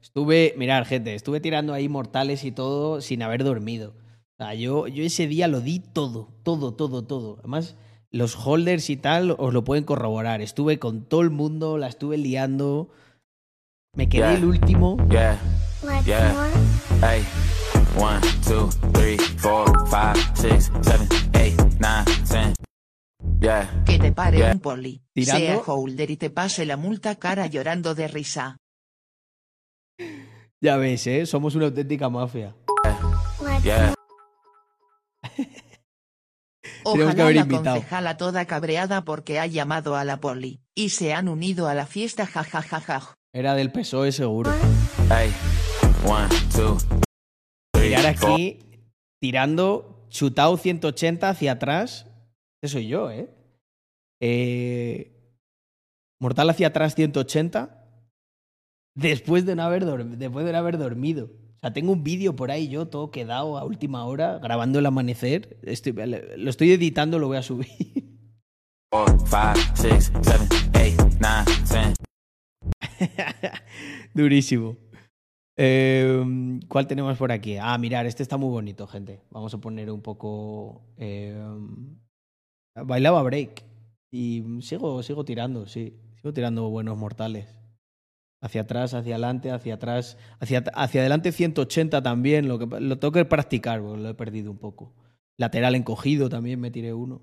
[0.00, 3.94] Estuve, mirar, gente, estuve tirando ahí mortales y todo sin haber dormido.
[4.38, 7.36] O sea, yo, yo ese día lo di todo, todo, todo, todo.
[7.38, 7.76] Además,
[8.10, 10.42] los holders y tal os lo pueden corroborar.
[10.42, 12.90] Estuve con todo el mundo, la estuve liando.
[13.94, 14.34] Me quedé Yeah.
[14.34, 14.96] el último.
[15.08, 15.38] Yeah,
[16.04, 16.50] yeah.
[17.00, 17.22] Hey,
[17.98, 22.52] one, two, three, four, five, six, seven, eight, nine, ten.
[23.40, 24.52] Yeah, Que te pare Yeah.
[24.52, 25.02] un poli.
[25.14, 25.46] Tirando.
[25.46, 28.58] Sea holder y te pase la multa cara llorando de risa.
[30.60, 31.24] Ya ves, ¿eh?
[31.24, 32.54] Somos una auténtica mafia.
[33.62, 33.94] yeah.
[36.84, 37.76] Ojalá haber la invitado.
[37.76, 41.86] concejala toda cabreada porque ha llamado a la poli, y se han unido a la
[41.86, 43.14] fiesta jajajaja.
[43.32, 44.50] Era del PSOE seguro.
[45.10, 45.30] Hey,
[46.06, 46.76] one, two,
[47.72, 48.30] three, Mirar four.
[48.32, 48.58] aquí,
[49.20, 52.06] tirando, chutado 180 hacia atrás.
[52.62, 53.28] Ese soy yo, ¿eh?
[54.20, 55.12] Eh,
[56.20, 57.84] Mortal hacia atrás 180.
[58.96, 61.28] Después de no haber, dorm- después de no haber dormido.
[61.72, 65.58] Tengo un vídeo por ahí yo todo quedado a última hora, grabando el amanecer.
[65.62, 68.16] Lo estoy editando, lo voy a subir.
[74.14, 74.76] Durísimo.
[75.58, 77.56] Eh, ¿Cuál tenemos por aquí?
[77.60, 79.20] Ah, mirar, este está muy bonito, gente.
[79.30, 80.82] Vamos a poner un poco.
[80.98, 81.36] eh,
[82.84, 83.64] bailaba break.
[84.10, 85.98] Y sigo, sigo tirando, sí.
[86.16, 87.46] Sigo tirando buenos mortales.
[88.40, 90.18] Hacia atrás, hacia adelante, hacia atrás.
[90.40, 92.48] Hacia, hacia adelante 180 también.
[92.48, 94.92] Lo, que, lo tengo que practicar, porque lo he perdido un poco.
[95.38, 97.22] Lateral encogido también me tiré uno.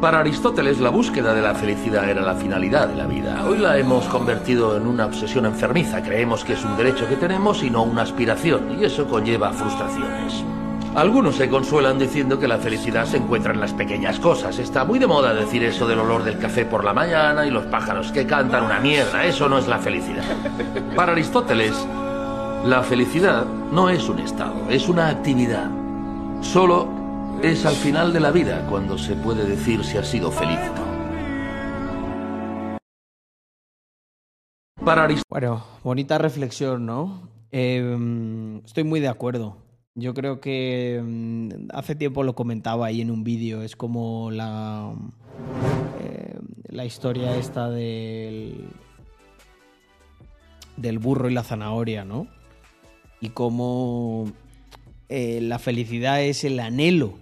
[0.00, 3.44] Para Aristóteles, la búsqueda de la felicidad era la finalidad de la vida.
[3.46, 6.02] Hoy la hemos convertido en una obsesión enfermiza.
[6.02, 10.44] Creemos que es un derecho que tenemos y no una aspiración, y eso conlleva frustraciones.
[10.94, 14.58] Algunos se consuelan diciendo que la felicidad se encuentra en las pequeñas cosas.
[14.58, 17.64] Está muy de moda decir eso del olor del café por la mañana y los
[17.64, 19.24] pájaros que cantan una mierda.
[19.24, 20.22] Eso no es la felicidad.
[20.94, 21.72] Para Aristóteles,
[22.66, 25.70] la felicidad no es un estado, es una actividad.
[26.42, 26.86] Solo
[27.42, 30.60] es al final de la vida cuando se puede decir si ha sido feliz.
[34.84, 37.30] Para Aristóteles, Bueno, bonita reflexión, ¿no?
[37.50, 39.56] Eh, estoy muy de acuerdo.
[39.94, 43.62] Yo creo que mm, hace tiempo lo comentaba ahí en un vídeo.
[43.62, 44.94] Es como la,
[46.00, 48.68] eh, la historia esta del,
[50.76, 52.26] del burro y la zanahoria, ¿no?
[53.20, 54.32] Y cómo
[55.10, 57.18] eh, la felicidad es el anhelo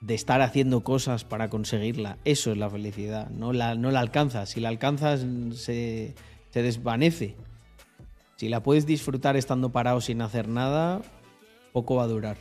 [0.00, 2.18] de estar haciendo cosas para conseguirla.
[2.24, 3.30] Eso es la felicidad.
[3.30, 4.48] No la, no la alcanzas.
[4.48, 6.16] Si la alcanzas, se,
[6.50, 7.36] se desvanece.
[8.34, 11.02] Si la puedes disfrutar estando parado sin hacer nada,
[11.72, 12.36] poco va a durar.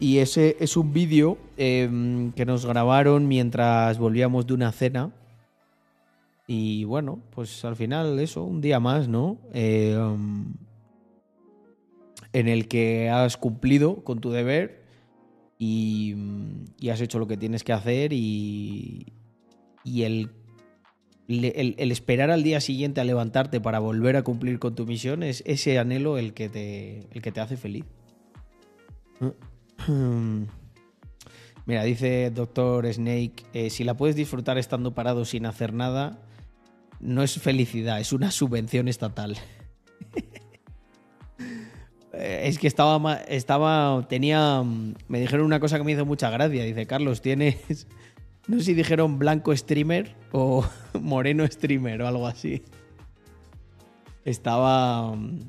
[0.00, 1.88] Y ese es un vídeo eh,
[2.34, 5.12] que nos grabaron mientras volvíamos de una cena.
[6.48, 9.38] Y bueno, pues al final eso, un día más, ¿no?
[9.54, 10.54] Um,
[12.32, 14.82] en el que has cumplido con tu deber
[15.58, 16.16] y,
[16.80, 19.12] y has hecho lo que tienes que hacer y,
[19.84, 20.30] y el,
[21.28, 25.42] el- esperar al día siguiente a levantarte para volver a cumplir con tu misión es
[25.46, 27.84] ese anhelo el que te, el que te hace feliz.
[31.64, 36.18] Mira, dice Doctor Snake, eh, si la puedes disfrutar estando parado sin hacer nada,
[37.00, 39.36] no es felicidad, es una subvención estatal.
[42.14, 46.28] Eh, es que estaba, estaba, tenía, mm, me dijeron una cosa que me hizo mucha
[46.28, 46.62] gracia.
[46.62, 47.86] Dice, Carlos, tienes,
[48.48, 50.64] no sé si dijeron blanco streamer o
[51.00, 52.62] moreno streamer o algo así.
[54.24, 55.40] Estaba, mm,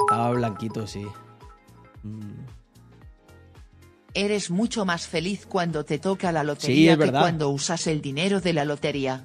[0.00, 1.04] estaba blanquito, sí.
[2.02, 2.44] Mm.
[4.14, 8.52] Eres mucho más feliz cuando te toca la lotería que cuando usas el dinero de
[8.52, 9.24] la lotería.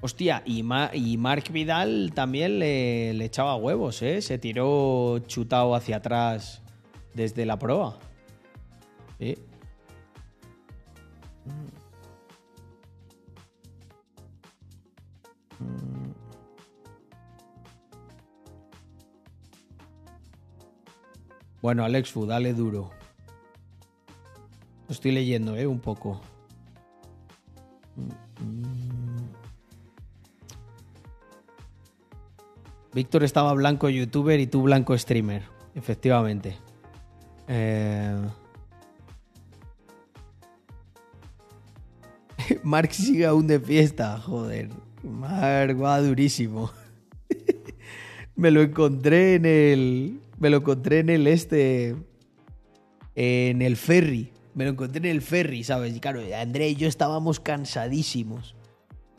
[0.00, 4.20] Hostia, y, Ma- y Mark Vidal también le, le echaba huevos, ¿eh?
[4.20, 6.60] Se tiró chutado hacia atrás
[7.14, 7.98] desde la proa.
[9.18, 9.38] Sí.
[21.64, 22.90] Bueno, Alex Fu, dale duro.
[24.86, 25.66] Estoy leyendo, ¿eh?
[25.66, 26.20] Un poco.
[32.92, 35.44] Víctor estaba blanco youtuber y tú blanco streamer.
[35.74, 36.58] Efectivamente.
[37.48, 38.14] Eh...
[42.62, 44.18] Mark sigue aún de fiesta.
[44.18, 44.68] Joder.
[45.02, 46.70] Mark va durísimo.
[48.36, 50.23] me lo encontré en el.
[50.38, 51.96] Me lo encontré en el este.
[53.14, 54.32] En el ferry.
[54.54, 55.96] Me lo encontré en el ferry, ¿sabes?
[55.96, 58.54] Y claro, André y yo estábamos cansadísimos.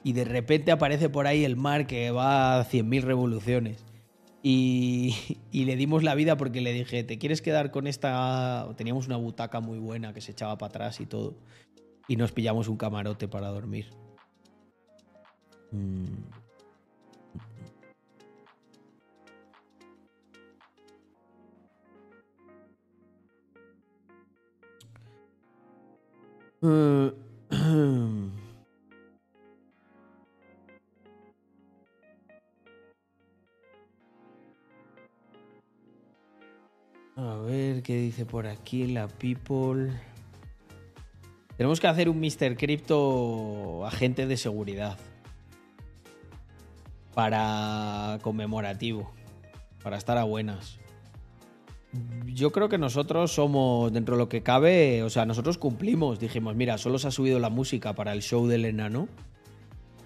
[0.04, 3.84] Y de repente aparece por ahí el mar que va a 100.000 revoluciones.
[4.44, 5.16] Y,
[5.52, 8.70] y le dimos la vida porque le dije, ¿te quieres quedar con esta...?
[8.78, 11.36] Teníamos una butaca muy buena que se echaba para atrás y todo.
[12.08, 13.90] Y nos pillamos un camarote para dormir.
[15.72, 16.45] Mm.
[26.68, 27.12] Eh,
[37.18, 39.94] A ver qué dice por aquí la people.
[41.56, 42.58] Tenemos que hacer un Mr.
[42.58, 44.98] Crypto agente de seguridad.
[47.14, 49.14] Para conmemorativo.
[49.82, 50.78] Para estar a buenas.
[52.28, 56.20] Yo creo que nosotros somos, dentro de lo que cabe, o sea, nosotros cumplimos.
[56.20, 59.08] Dijimos, mira, solo se ha subido la música para el show del enano.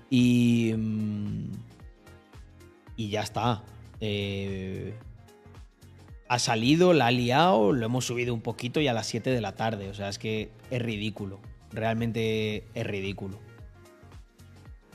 [0.09, 0.73] Y.
[0.77, 1.51] mm,
[2.97, 3.63] Y ya está.
[4.01, 4.93] Eh,
[6.27, 9.41] ha salido, la ha liado, lo hemos subido un poquito y a las 7 de
[9.41, 9.89] la tarde.
[9.89, 11.39] O sea, es que es ridículo.
[11.71, 13.39] Realmente es ridículo.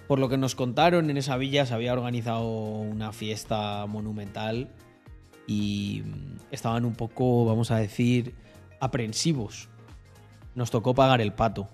[0.07, 4.69] Por lo que nos contaron, en esa villa se había organizado una fiesta monumental
[5.47, 8.35] y mm, estaban un poco, vamos a decir,
[8.81, 9.69] aprensivos.
[10.55, 11.69] Nos tocó pagar el pato.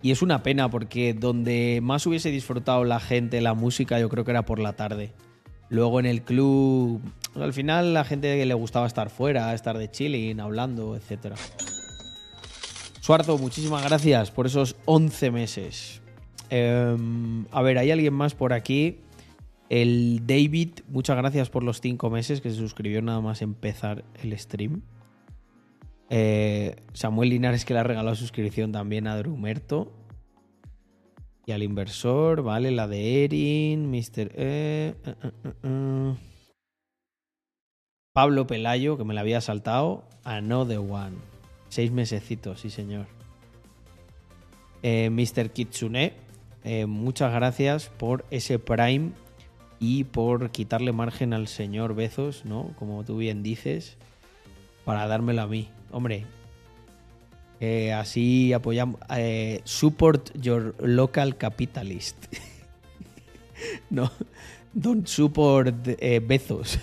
[0.00, 4.24] Y es una pena porque donde más hubiese disfrutado la gente la música yo creo
[4.24, 5.12] que era por la tarde.
[5.70, 7.02] Luego en el club,
[7.34, 11.34] al final la gente le gustaba estar fuera, estar de chilling, hablando, etc.
[13.00, 16.00] Suarto, muchísimas gracias por esos 11 meses.
[16.50, 19.00] Em, a ver, hay alguien más por aquí.
[19.68, 24.38] El David, muchas gracias por los 5 meses que se suscribió nada más empezar el
[24.38, 24.82] stream.
[26.10, 29.92] Eh, Samuel Linares que le ha regalado suscripción también a Drumerto.
[31.44, 34.18] Y al inversor, vale, la de Erin, Mr.
[34.18, 36.14] E, eh, eh, eh.
[38.12, 40.04] Pablo Pelayo, que me la había saltado.
[40.24, 41.16] Another one.
[41.68, 43.06] Seis mesecitos, sí señor.
[44.82, 45.50] Eh, Mr.
[45.50, 46.14] Kitsune,
[46.86, 49.12] muchas gracias por ese Prime
[49.80, 52.72] y por quitarle margen al señor Bezos, ¿no?
[52.78, 53.96] Como tú bien dices,
[54.84, 55.68] para dármelo a mí.
[55.92, 56.26] Hombre,
[57.60, 59.00] eh, así apoyamos.
[59.16, 62.16] eh, support your local capitalist.
[63.90, 64.10] no,
[64.72, 66.78] don't support eh, Bezos.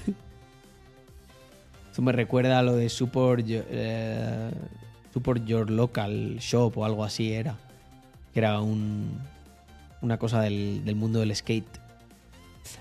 [1.89, 4.51] Esto me recuerda a lo de support, your- eh,
[5.13, 7.57] support your local shop o algo así era.
[8.33, 9.17] Que era un,
[10.01, 11.79] una cosa del, del mundo del skate.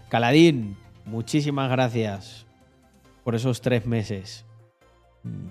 [0.08, 2.46] Caladín, muchísimas gracias
[3.24, 4.44] por esos tres meses.
[5.22, 5.48] Mm.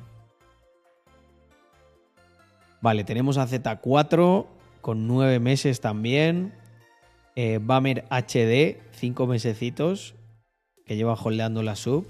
[2.81, 4.45] Vale, tenemos a Z4
[4.81, 6.53] con nueve meses también.
[7.35, 10.15] Eh, HD, cinco mesecitos,
[10.85, 12.05] que lleva holdeando la sub.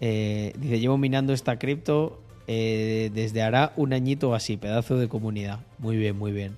[0.00, 5.60] Eh, dice, llevo minando esta cripto Eh, desde hará un añito así, pedazo de comunidad.
[5.78, 6.56] Muy bien, muy bien.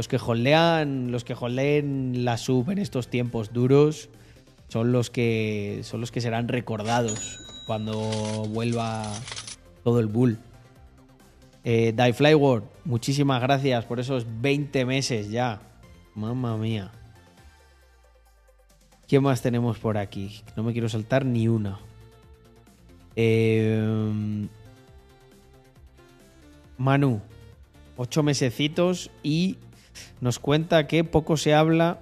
[0.00, 4.08] Los que holdean, los que holdeen la sub en estos tiempos duros
[4.68, 7.92] son los que son los que serán recordados cuando
[8.48, 9.12] vuelva
[9.84, 10.38] todo el bull.
[11.64, 15.60] Eh, Die Flyward, muchísimas gracias por esos 20 meses ya.
[16.14, 16.90] Mamma mía.
[19.06, 20.40] ¿Qué más tenemos por aquí?
[20.56, 21.78] No me quiero saltar ni una.
[23.16, 24.48] Eh,
[26.78, 27.20] Manu,
[27.98, 29.58] ocho mesecitos y
[30.20, 31.98] nos cuenta que poco se habla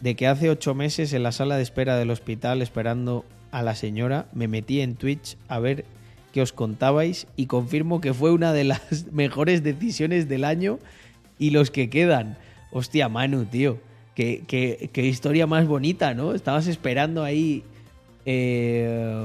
[0.00, 3.74] de que hace ocho meses en la sala de espera del hospital esperando a la
[3.74, 5.84] señora me metí en Twitch a ver
[6.32, 10.78] qué os contabais y confirmo que fue una de las mejores decisiones del año
[11.38, 12.36] y los que quedan.
[12.72, 13.78] Hostia, Manu, tío.
[14.14, 16.34] Qué, qué- historia más bonita, ¿no?
[16.34, 17.64] Estabas esperando ahí
[18.26, 19.24] eh,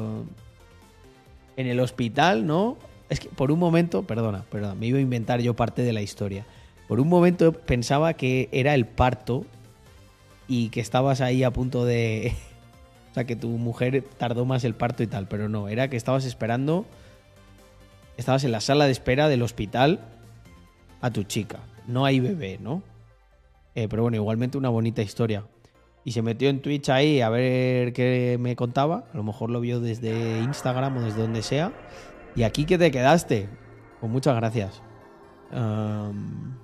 [1.57, 2.77] en el hospital, ¿no?
[3.09, 6.01] Es que por un momento, perdona, perdona, me iba a inventar yo parte de la
[6.01, 6.45] historia.
[6.87, 9.45] Por un momento pensaba que era el parto
[10.47, 12.33] y que estabas ahí a punto de...
[13.11, 15.97] o sea, que tu mujer tardó más el parto y tal, pero no, era que
[15.97, 16.85] estabas esperando...
[18.17, 19.99] Estabas en la sala de espera del hospital
[21.01, 21.59] a tu chica.
[21.85, 22.81] No hay bebé, ¿no?
[23.75, 25.43] Eh, pero bueno, igualmente una bonita historia.
[26.05, 29.05] Y se metió en Twitch ahí a ver qué me contaba.
[29.11, 31.73] A lo mejor lo vio desde Instagram o desde donde sea.
[32.35, 33.49] Y aquí que te quedaste.
[33.99, 34.81] Pues muchas gracias.
[35.51, 36.57] Am,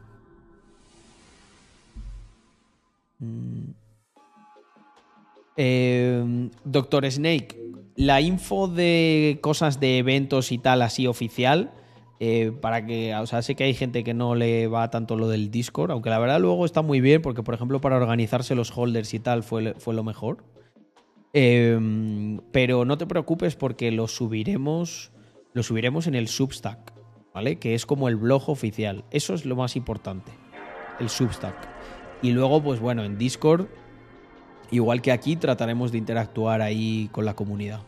[5.58, 7.58] Eh, Doctor Snake,
[7.96, 11.72] la info de cosas de eventos y tal así oficial,
[12.20, 15.28] eh, para que, o sea, sé que hay gente que no le va tanto lo
[15.28, 18.76] del Discord, aunque la verdad luego está muy bien, porque por ejemplo para organizarse los
[18.78, 20.44] holders y tal fue, fue lo mejor.
[21.34, 25.12] Eh, pero no te preocupes porque lo subiremos,
[25.54, 26.94] lo subiremos en el Substack,
[27.34, 27.58] ¿vale?
[27.58, 29.06] Que es como el blog oficial.
[29.12, 30.32] Eso es lo más importante,
[31.00, 31.56] el Substack.
[32.22, 33.68] Y luego, pues bueno, en Discord
[34.72, 37.82] Igual que aquí, trataremos de interactuar ahí con la comunidad.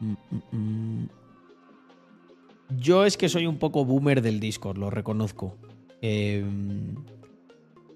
[0.00, 1.08] Mm, mm, mm.
[2.76, 5.56] Yo es que soy un poco boomer del Discord, lo reconozco.
[6.02, 6.44] Eh,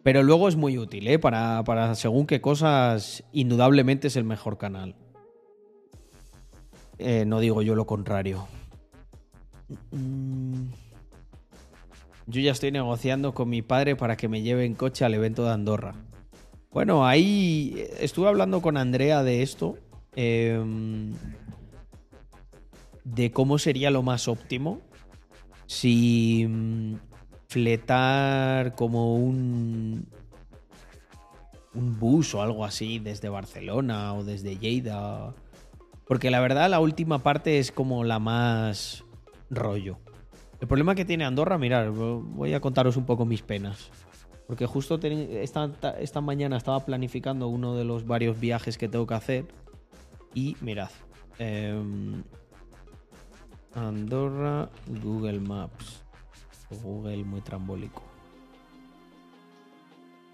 [0.02, 1.18] pero luego es muy útil, ¿eh?
[1.18, 4.94] Para, para según qué cosas, indudablemente es el mejor canal.
[6.96, 8.46] Eh, no digo yo lo contrario.
[9.90, 10.87] Mm.
[12.28, 15.44] Yo ya estoy negociando con mi padre para que me lleve en coche al evento
[15.44, 15.94] de Andorra.
[16.70, 19.78] Bueno, ahí estuve hablando con Andrea de esto.
[20.14, 20.62] eh,
[23.04, 24.82] de cómo sería lo más óptimo.
[25.66, 26.96] Si mm,
[27.48, 30.06] fletar como un.
[31.74, 35.34] un bus o algo así desde Barcelona o desde Lleida.
[36.06, 39.04] Porque la verdad, la última parte es como la más
[39.48, 39.98] rollo.
[40.60, 43.90] El problema que tiene Andorra, mirar, voy a contaros un poco mis penas.
[44.46, 49.14] Porque justo esta, esta mañana estaba planificando uno de los varios viajes que tengo que
[49.14, 49.44] hacer.
[50.34, 50.90] Y mirad.
[51.38, 52.22] em,
[53.74, 54.68] Andorra,
[55.02, 56.02] Google Maps.
[56.82, 58.02] Google muy trambólico.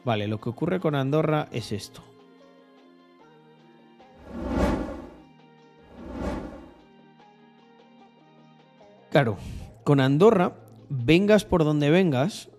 [0.04, 2.02] Vale, lo que ocurre con Andorra es esto.
[9.10, 9.36] Claro,
[9.84, 10.54] con Andorra,
[10.88, 12.50] vengas por donde vengas,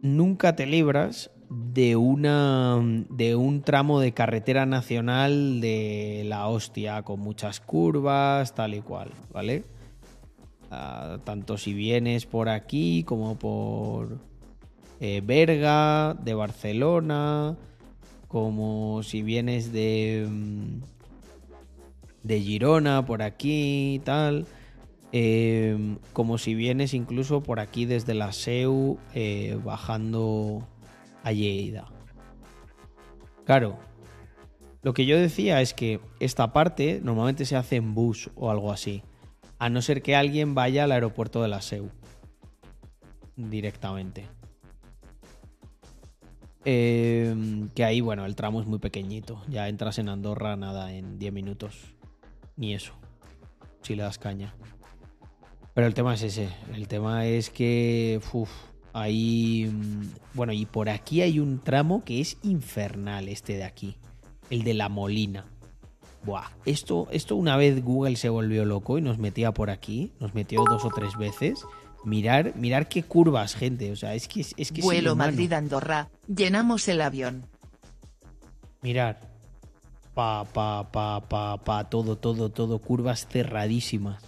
[0.00, 2.78] nunca te libras de una
[3.08, 9.10] de un tramo de carretera nacional de la hostia con muchas curvas tal y cual
[9.32, 9.64] vale
[10.70, 14.18] Ah, tanto si vienes por aquí como por
[15.00, 17.56] eh, Berga de Barcelona
[18.28, 20.80] como si vienes de mm,
[22.22, 24.44] de Girona por aquí y tal
[25.12, 30.66] eh, como si vienes incluso por aquí desde la SEU eh, bajando
[31.22, 31.88] a Lleida.
[33.44, 33.78] Claro,
[34.82, 38.70] lo que yo decía es que esta parte normalmente se hace en bus o algo
[38.70, 39.02] así,
[39.58, 41.90] a no ser que alguien vaya al aeropuerto de la SEU
[43.36, 44.26] directamente.
[46.64, 47.34] Eh,
[47.74, 49.42] que ahí, bueno, el tramo es muy pequeñito.
[49.48, 51.94] Ya entras en Andorra, nada, en 10 minutos.
[52.56, 52.92] Ni eso.
[53.80, 54.54] Si le das caña.
[55.78, 56.48] Pero el tema es ese.
[56.74, 58.20] El tema es que.
[58.32, 58.50] uf,
[58.92, 59.70] ahí.
[59.72, 63.96] mm, Bueno, y por aquí hay un tramo que es infernal, este de aquí.
[64.50, 65.46] El de la Molina.
[66.24, 66.48] Buah.
[66.64, 70.10] Esto, esto una vez Google se volvió loco y nos metía por aquí.
[70.18, 71.64] Nos metió dos o tres veces.
[72.04, 73.92] Mirar, mirar qué curvas, gente.
[73.92, 75.14] O sea, es que es, es que Vuelo.
[75.14, 77.46] Madrid-Andorra, llenamos el avión.
[78.82, 79.20] Mirar.
[80.12, 84.24] Pa, pa, pa, pa, pa, todo, todo, todo, curvas cerradísimas.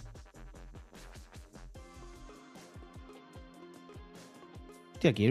[5.01, 5.25] Hostia, aquí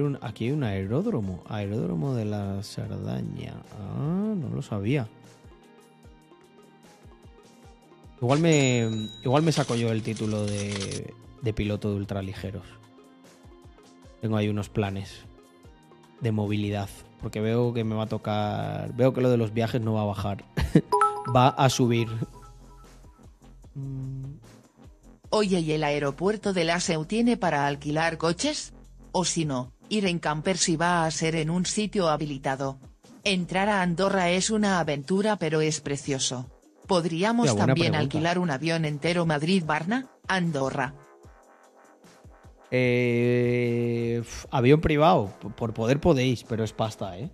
[0.48, 1.44] hay, un, aeródromo.
[1.48, 3.54] Aeródromo de la Sardaña.
[3.80, 5.08] Ah, no lo sabía.
[8.20, 8.90] Igual me,
[9.24, 11.14] igual me saco yo el título de,
[11.54, 12.64] piloto de ultraligeros.
[14.22, 15.20] Tengo ahí unos planes
[16.20, 16.90] de movilidad.
[17.22, 18.92] Porque veo que me va a tocar.
[18.96, 20.46] Veo que lo de los viajes no va a bajar.
[21.36, 22.08] va a subir.
[25.30, 28.74] Oye, ¿y el aeropuerto de Laseu tiene para alquilar coches?
[29.12, 32.80] O si no, ir en camper si va a ser en un sitio habilitado.
[33.24, 36.50] Entrar a Andorra es una aventura pero es precioso.
[36.88, 38.00] ¿Podríamos también pregunta.
[38.00, 40.96] alquilar un avión entero Madrid-Varna, Andorra?
[42.72, 45.34] Eh, avión privado.
[45.56, 47.32] Por poder podéis, pero es pasta, ¿eh?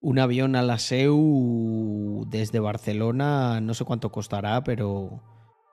[0.00, 5.20] Un avión a la SEU desde Barcelona, no sé cuánto costará, pero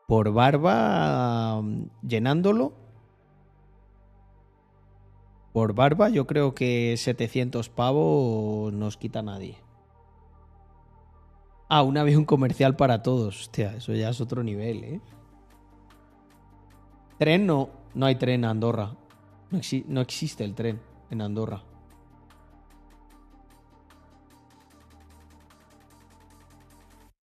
[0.07, 2.84] por barba, mm, llenándolo.
[5.55, 9.55] Por barba, yo creo que 700 pavos nos quita nadie.
[11.69, 13.39] Ah, un avión comercial para todos.
[13.43, 15.01] Hostia, eso ya es otro nivel, ¿eh?
[17.17, 18.97] Tren no, no hay tren en Andorra.
[19.49, 21.63] No, exi- no existe el tren en Andorra.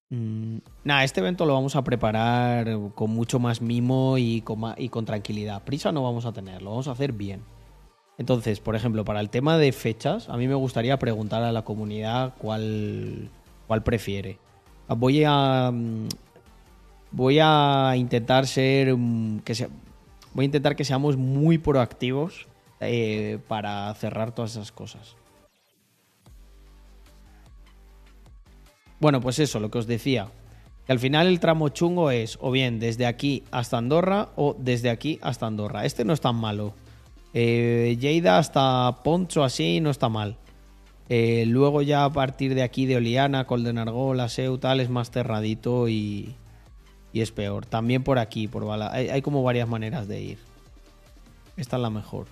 [0.10, 4.90] Mm, Nada, este evento lo vamos a preparar con mucho más mimo y con, y
[4.90, 5.64] con tranquilidad.
[5.64, 7.42] Prisa no vamos a tener, lo vamos a hacer bien.
[8.18, 11.64] Entonces, por ejemplo, para el tema de fechas, a mí me gustaría preguntar a la
[11.64, 13.30] comunidad cuál,
[13.68, 14.38] cuál prefiere.
[14.88, 16.08] Voy a, mm,
[17.12, 19.68] voy a intentar ser mm, que
[20.34, 22.48] voy a intentar que seamos muy proactivos
[22.80, 25.16] eh, para cerrar todas esas cosas.
[29.00, 30.30] Bueno, pues eso, lo que os decía.
[30.86, 34.90] Que al final el tramo chungo es o bien desde aquí hasta Andorra o desde
[34.90, 35.86] aquí hasta Andorra.
[35.86, 36.74] Este no es tan malo.
[37.34, 40.38] Eh, Lleida hasta Poncho así no está mal.
[41.10, 45.12] Eh, luego ya a partir de aquí de Oliana, Coldenargó, La Seu, tal, es más
[45.12, 46.36] cerradito y,
[47.12, 47.66] y es peor.
[47.66, 48.92] También por aquí, por Bala.
[48.94, 50.38] Hay, como varias maneras de ir.
[51.58, 52.28] Esta es la mejor.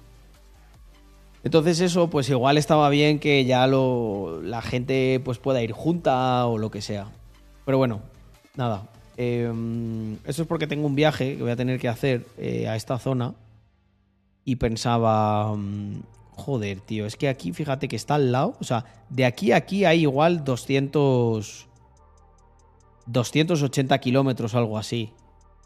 [1.44, 6.46] Entonces eso, pues igual estaba bien que ya lo, la gente pues pueda ir junta
[6.48, 7.08] o lo que sea.
[7.66, 8.02] Pero bueno,
[8.56, 8.88] nada.
[9.18, 9.52] Eh,
[10.26, 12.98] eso es porque tengo un viaje que voy a tener que hacer eh, a esta
[12.98, 13.34] zona.
[14.46, 16.02] Y pensaba, mm,
[16.36, 18.56] joder, tío, es que aquí fíjate que está al lado.
[18.60, 21.68] O sea, de aquí a aquí hay igual 200...
[23.06, 25.14] 280 kilómetros algo así.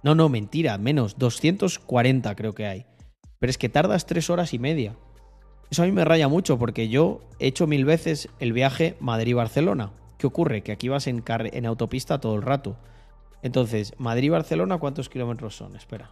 [0.02, 1.18] No, no, mentira, menos.
[1.18, 2.86] 240 creo que hay.
[3.40, 4.96] Pero es que tardas tres horas y media.
[5.70, 9.92] Eso a mí me raya mucho porque yo he hecho mil veces el viaje Madrid-Barcelona.
[10.18, 10.62] ¿Qué ocurre?
[10.62, 12.78] Que aquí vas en, en autopista todo el rato.
[13.42, 15.76] Entonces, Madrid-Barcelona, ¿cuántos kilómetros son?
[15.76, 16.12] Espera.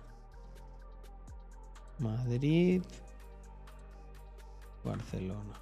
[2.01, 2.81] Madrid.
[4.83, 5.53] Barcelona.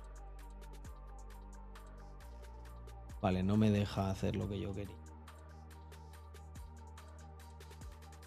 [3.21, 4.95] Vale, no me deja hacer lo que yo quería.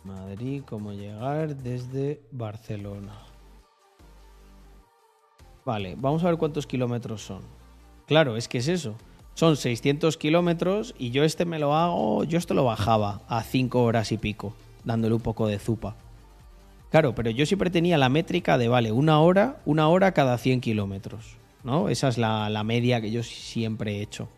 [0.04, 3.14] Madrid, cómo llegar desde Barcelona.
[5.64, 7.40] Vale, vamos a ver cuántos kilómetros son.
[8.06, 8.94] Claro, es que es eso.
[9.34, 13.82] Son 600 kilómetros y yo este me lo hago, yo esto lo bajaba a 5
[13.82, 14.52] horas y pico,
[14.84, 15.96] dándole un poco de zupa.
[16.92, 20.60] Claro, pero yo siempre tenía la métrica de, vale, una hora, una hora cada 100
[20.60, 21.88] kilómetros, ¿no?
[21.88, 24.28] Esa es la, la media que yo siempre he hecho.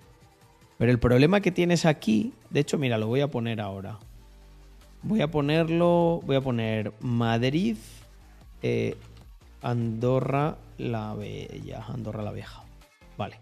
[0.78, 3.98] Pero el problema que tienes aquí, de hecho, mira, lo voy a poner ahora.
[5.02, 7.76] Voy a ponerlo, voy a poner Madrid,
[8.62, 8.96] eh,
[9.60, 12.62] Andorra la Bella, Andorra la Vieja.
[13.18, 13.36] Vale.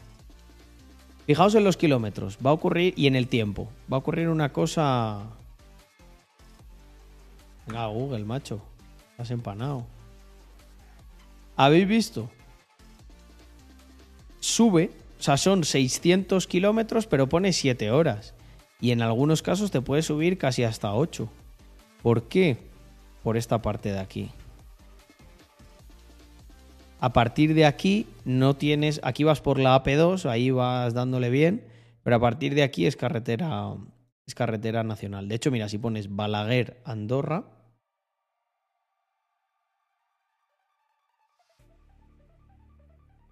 [1.27, 4.55] Fijaos en los kilómetros, va a ocurrir, y en el tiempo, va a ocurrir una
[4.55, 5.21] cosa...
[7.67, 8.72] Venga, Google, macho.
[9.23, 9.87] Estás empanado.
[11.55, 12.29] ¿Habéis visto?
[14.41, 18.35] Sube, o sea, son 600 kilómetros, pero pone 7 horas.
[18.81, 21.29] Y en algunos casos te puede subir casi hasta 8.
[22.03, 22.57] ¿Por qué?
[23.23, 24.31] Por esta parte de aquí.
[26.99, 31.65] A partir de aquí no tienes, aquí vas por la AP2, ahí vas dándole bien,
[32.03, 33.77] pero a partir de aquí es carretera
[34.27, 35.29] es carretera nacional.
[35.29, 37.62] De hecho, mira, si pones Balaguer Andorra,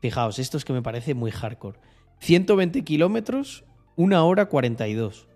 [0.01, 1.79] Fijaos, esto es que me parece muy hardcore.
[2.21, 3.65] 120 kilómetros,
[3.97, 5.27] una hora 42.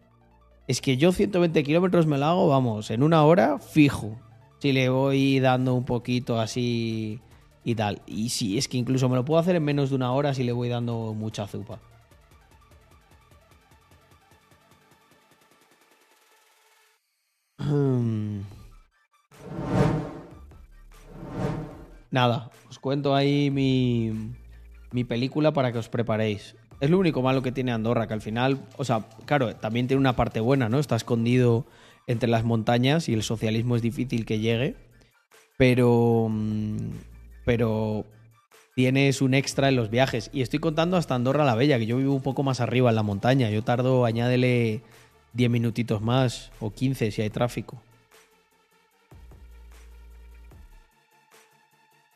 [0.67, 4.19] Es que yo 120 kilómetros me lo hago, vamos, en una hora fijo.
[4.59, 7.21] Si le voy dando un poquito así
[7.65, 8.01] y tal.
[8.07, 10.45] Y sí, es que incluso me lo puedo hacer en menos de una hora si
[10.45, 11.79] le voy dando mucha zupa.
[22.11, 24.35] Nada, os cuento ahí mi,
[24.95, 26.55] mi película para que os preparéis.
[26.81, 30.01] Es lo único malo que tiene Andorra, que al final, o sea, claro, también tiene
[30.01, 30.79] una parte buena, ¿no?
[30.79, 31.67] Está escondido
[32.07, 34.77] entre las montañas y el socialismo es difícil que llegue,
[35.59, 36.91] pero, mm,
[37.45, 38.07] pero
[38.77, 40.31] tienes un extra en los viajes.
[40.33, 42.97] Y estoy contando hasta Andorra la Bella, que yo vivo un poco más arriba en
[42.97, 43.51] la montaña.
[43.51, 44.83] Yo tardo, añádele
[45.33, 47.83] 10 minutitos más o 15 si hay tráfico.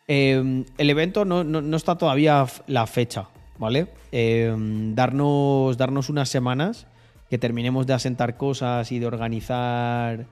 [0.08, 3.28] Eh, el evento no, no- no está todavía la fecha,
[3.58, 3.88] ¿vale?
[4.10, 4.54] Eh,
[4.94, 6.86] darnos, darnos unas semanas
[7.28, 10.26] que terminemos de asentar cosas y de organizar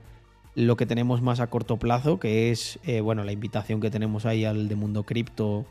[0.55, 4.25] lo que tenemos más a corto plazo, que es, eh, bueno, la invitación que tenemos
[4.25, 5.67] ahí al de Mundo Cripto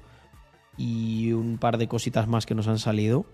[0.76, 3.26] y un par de cositas más que nos han salido,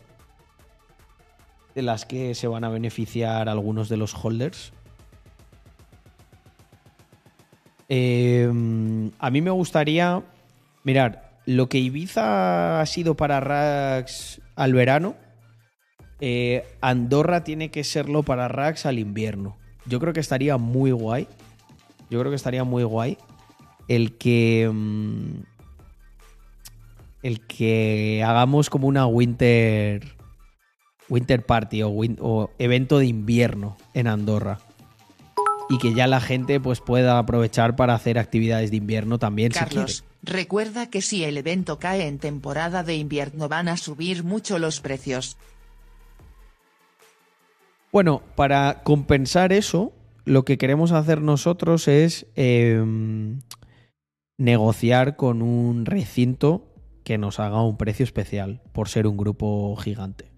[1.75, 4.73] de las que se van a beneficiar algunos de los holders.
[7.91, 8.51] Eh,
[9.19, 10.23] a mí me gustaría,
[10.85, 15.17] mirar, lo que Ibiza ha sido para Rax al verano,
[16.21, 19.57] eh, Andorra tiene que serlo para Rax al invierno.
[19.87, 21.27] Yo creo que estaría muy guay.
[22.11, 23.19] Yo creo que estaría muy guay
[23.89, 24.71] el que.
[24.73, 25.43] mm,
[27.23, 30.17] el que hagamos como una winter.
[31.09, 34.61] Winter party o, win- o evento de invierno en Andorra.
[35.69, 39.59] Y que ya la gente pues pueda aprovechar para hacer actividades de invierno también si
[39.59, 44.59] Carlos, recuerda que si el evento cae en temporada de invierno van a subir mucho
[44.59, 45.37] los precios.
[47.93, 49.93] Bueno, para compensar eso,
[50.25, 52.83] lo que queremos hacer nosotros es eh,
[54.39, 56.73] negociar con un recinto
[57.05, 60.33] que nos haga un precio especial por ser un grupo gigante.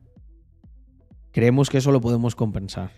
[1.30, 2.91] Creemos que eso lo podemos compensar.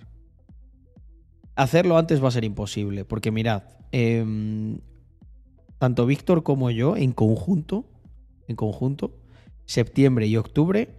[1.55, 3.62] Hacerlo antes va a ser imposible, porque mirad,
[3.93, 4.78] em,
[5.79, 7.85] tanto Víctor como yo en conjunto,
[8.49, 9.16] en conjunto,
[9.64, 10.95] septiembre y octubre,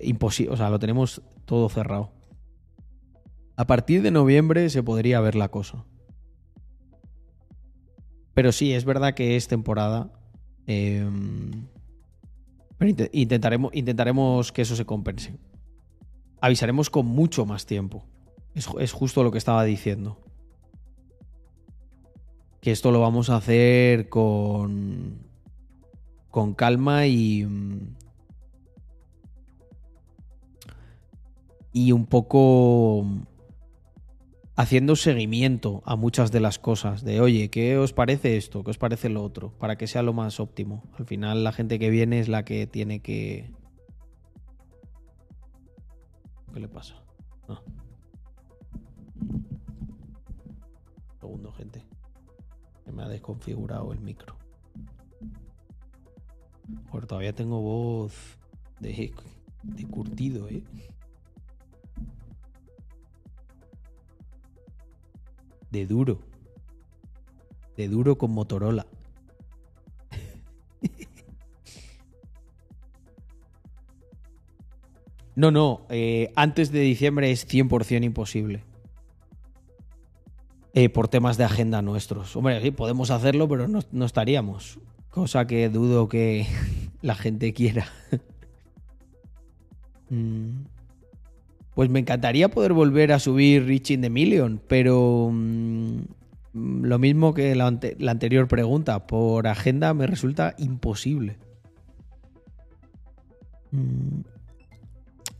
[0.00, 2.12] imposible, o sea, lo tenemos todo cerrado.
[3.56, 5.84] A partir de noviembre se podría ver la cosa.
[8.34, 10.12] Pero sí, es verdad que es temporada.
[10.66, 11.08] eh,
[12.76, 15.36] pero inte- intentaremos, intentaremos que eso se compense.
[16.40, 18.04] Avisaremos con mucho más tiempo.
[18.54, 20.20] Es, es justo lo que estaba diciendo.
[22.60, 25.18] Que esto lo vamos a hacer con.
[26.30, 27.46] con calma y.
[31.72, 33.06] y un poco
[34.58, 37.04] haciendo seguimiento a muchas de las cosas.
[37.04, 38.64] De, oye, ¿qué os parece esto?
[38.64, 39.52] ¿Qué os parece lo otro?
[39.56, 40.82] Para que sea lo más óptimo.
[40.98, 43.52] Al final la gente que viene es la que tiene que...
[46.52, 46.96] ¿Qué le pasa?
[47.48, 47.62] Ah.
[51.20, 51.67] Segundo, gente.
[52.98, 54.34] Me ha desconfigurado el micro.
[56.90, 58.12] Joder, todavía tengo voz
[58.80, 59.14] de,
[59.62, 60.64] de curtido, ¿eh?
[65.70, 66.18] De duro.
[67.76, 68.84] De duro con Motorola.
[75.36, 75.86] No, no.
[75.88, 78.64] eh, antes de diciembre es 100% imposible.
[80.74, 82.36] Eh, por temas de agenda nuestros.
[82.36, 84.78] Hombre, sí, podemos hacerlo, pero no, no estaríamos.
[85.10, 86.46] Cosa que dudo que
[87.02, 87.88] la gente quiera.
[90.10, 90.64] Mm.
[91.74, 95.98] Pues me encantaría poder volver a subir Reaching the Million, pero mm,
[96.54, 101.36] lo mismo que la anterior pregunta, por agenda me resulta imposible.
[103.70, 104.22] Mm.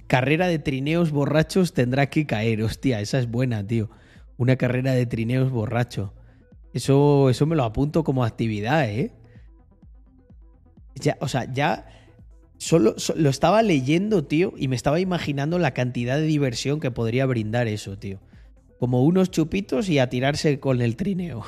[0.07, 3.91] Carrera de trineos borrachos tendrá que caer, hostia, esa es buena, tío.
[4.39, 6.15] Una carrera de trineos borracho.
[6.73, 9.13] Eso, eso me lo apunto como actividad, ¿eh?
[10.95, 11.87] Ya, o sea, ya
[12.59, 16.91] Solo, so- lo estaba leyendo, tío, y me estaba imaginando la cantidad de diversión que
[16.91, 18.21] podría brindar eso, tío.
[18.81, 21.45] Como unos chupitos y a tirarse con el trineo.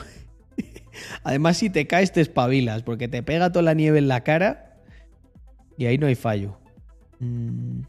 [1.25, 4.81] Además, si te caes, te espabilas, porque te pega toda la nieve en la cara
[5.77, 6.61] y ahí no hay fallo.
[7.19, 7.81] Mm.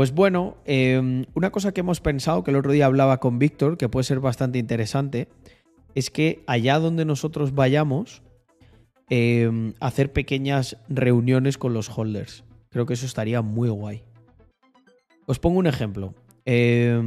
[0.00, 3.76] Pues bueno, eh, una cosa que hemos pensado, que el otro día hablaba con Víctor,
[3.76, 5.28] que puede ser bastante interesante,
[5.94, 8.22] es que allá donde nosotros vayamos,
[9.10, 12.44] eh, hacer pequeñas reuniones con los holders.
[12.70, 14.02] Creo que eso estaría muy guay.
[15.26, 16.14] Os pongo un ejemplo.
[16.46, 16.98] Eh,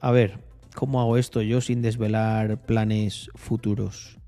[0.00, 0.40] a ver,
[0.74, 4.19] ¿cómo hago esto yo sin desvelar planes futuros?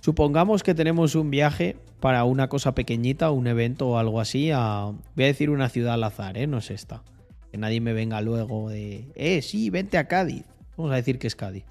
[0.00, 4.92] Supongamos que tenemos un viaje para una cosa pequeñita, un evento o algo así, a,
[5.14, 6.46] voy a decir una ciudad al azar, ¿eh?
[6.46, 7.02] no es esta.
[7.50, 10.44] Que nadie me venga luego de, eh, sí, vente a Cádiz.
[10.76, 11.64] Vamos a decir que es Cádiz.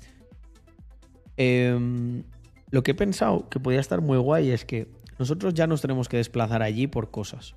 [1.38, 2.24] Em,
[2.70, 6.08] lo que he pensado que podría estar muy guay es que nosotros ya nos tenemos
[6.08, 7.56] que desplazar allí por cosas.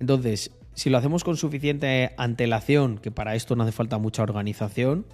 [0.00, 5.06] Entonces, si lo hacemos con suficiente antelación, que para esto no hace falta mucha organización,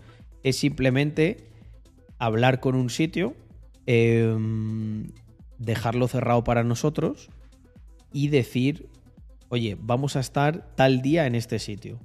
[0.43, 1.49] es simplemente
[2.19, 3.35] hablar con un sitio,
[3.87, 5.09] em,
[5.59, 7.29] dejarlo cerrado para nosotros
[8.13, 8.89] y decir,
[9.49, 11.99] oye, vamos a estar tal día en este sitio.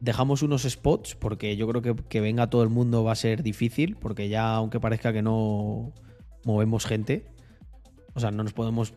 [0.00, 3.42] Dejamos unos spots, porque yo creo que que venga todo el mundo va a ser
[3.42, 5.92] difícil, porque ya, aunque parezca que no
[6.44, 7.26] movemos gente,
[8.14, 8.94] o sea, no nos podemos.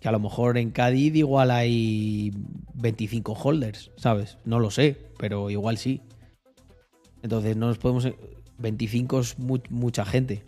[0.00, 2.32] Que a lo mejor en Cádiz igual hay
[2.74, 4.36] 25 holders, ¿sabes?
[4.44, 6.00] No lo sé, pero igual sí.
[7.22, 8.08] Entonces no nos podemos.
[8.58, 10.44] 25 es mu- mucha gente.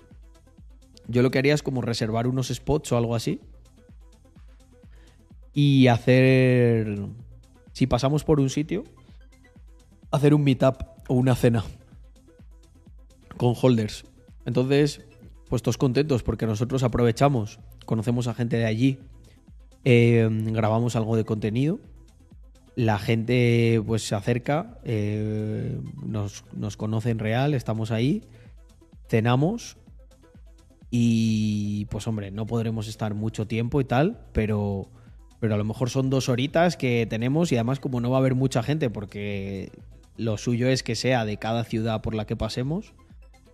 [1.09, 3.41] Yo lo que haría es como reservar unos spots o algo así.
[5.53, 7.07] Y hacer.
[7.73, 8.85] Si pasamos por un sitio,
[10.11, 11.65] hacer un meetup o una cena
[13.37, 14.05] con holders.
[14.47, 15.03] Entonces,
[15.49, 18.99] pues todos contentos porque nosotros aprovechamos, conocemos a gente de allí,
[19.85, 21.81] eh, grabamos algo de contenido,
[22.77, 28.23] la gente pues se acerca, eh, nos, nos conoce en real, estamos ahí,
[29.09, 29.77] cenamos
[30.97, 34.87] y pues hombre, no podremos estar mucho tiempo y tal, pero,
[35.41, 38.21] pero a lo mejor son dos horitas que tenemos y además como no va a
[38.21, 39.73] haber mucha gente porque
[40.17, 42.95] lo suyo es que sea de cada ciudad por la que pasemos,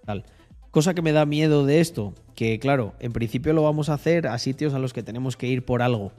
[0.04, 0.26] tal.
[0.70, 4.26] Cosa que me da miedo de esto, que claro, en principio lo vamos a hacer
[4.26, 6.12] a sitios a los que tenemos que ir por algo.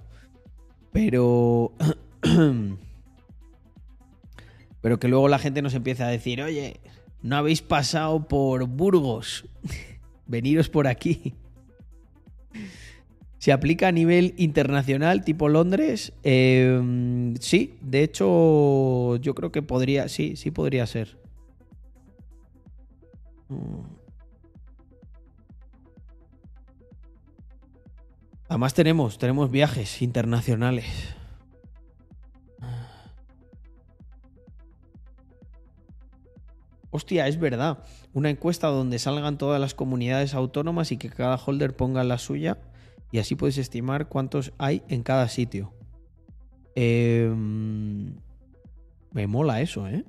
[0.91, 1.73] Pero...
[4.81, 6.79] Pero que luego la gente nos empieza a decir, oye,
[7.21, 9.45] no habéis pasado por Burgos,
[10.31, 11.35] veniros por aquí.
[13.37, 16.13] ¿Se aplica a nivel internacional, tipo Londres?
[16.23, 21.17] Eh, sí, de hecho, yo creo que podría, sí, sí podría ser.
[23.49, 24.01] Mm.
[28.47, 30.85] Además tenemos, tenemos viajes internacionales.
[36.91, 37.79] Hostia, es verdad.
[38.13, 42.57] Una encuesta donde salgan todas las comunidades autónomas y que cada holder ponga la suya
[43.11, 45.73] y así puedes estimar cuántos hay en cada sitio.
[46.75, 48.15] Em,
[49.11, 50.03] me mola eso, ¿eh?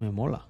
[0.00, 0.46] Me mola.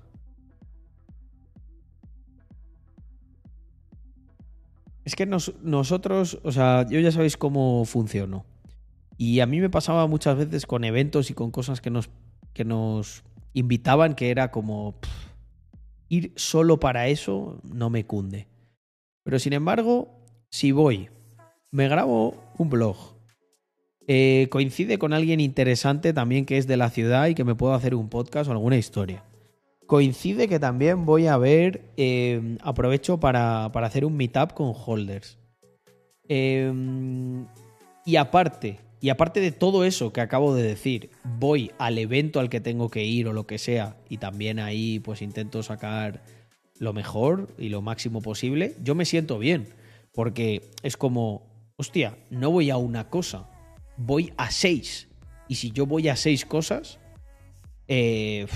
[5.05, 8.45] Es que nos- nosotros, o sea, yo ya sabéis cómo funciono.
[9.17, 12.11] Y a mí me pasaba muchas veces con eventos y con cosas que nos,
[12.55, 14.95] que nos invitaban que era como
[16.09, 18.49] ir solo para eso no me cunde.
[19.25, 20.09] Pero sin embargo,
[20.51, 21.09] si voy,
[21.71, 22.97] me grabo un blog,
[24.07, 27.75] eh, coincide con alguien interesante también que es de la ciudad y que me puedo
[27.75, 29.23] hacer un podcast o alguna historia.
[29.87, 35.39] Coincide que también voy a ver, eh, aprovecho para, para hacer un meetup con holders.
[36.29, 36.73] Eh,
[38.05, 42.51] y aparte, y aparte de todo eso que acabo de decir, voy al evento al
[42.51, 46.23] que tengo que ir o lo que sea, y también ahí pues intento sacar
[46.79, 49.69] lo mejor y lo máximo posible, yo me siento bien.
[50.13, 51.47] Porque es como,
[51.77, 53.49] hostia, no voy a una cosa,
[53.97, 55.09] voy a seis.
[55.47, 56.99] Y si yo voy a seis cosas,
[57.87, 58.47] eh,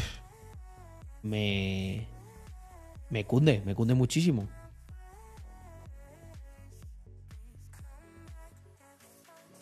[1.23, 2.07] me,
[3.09, 4.49] me cunde, me cunde muchísimo.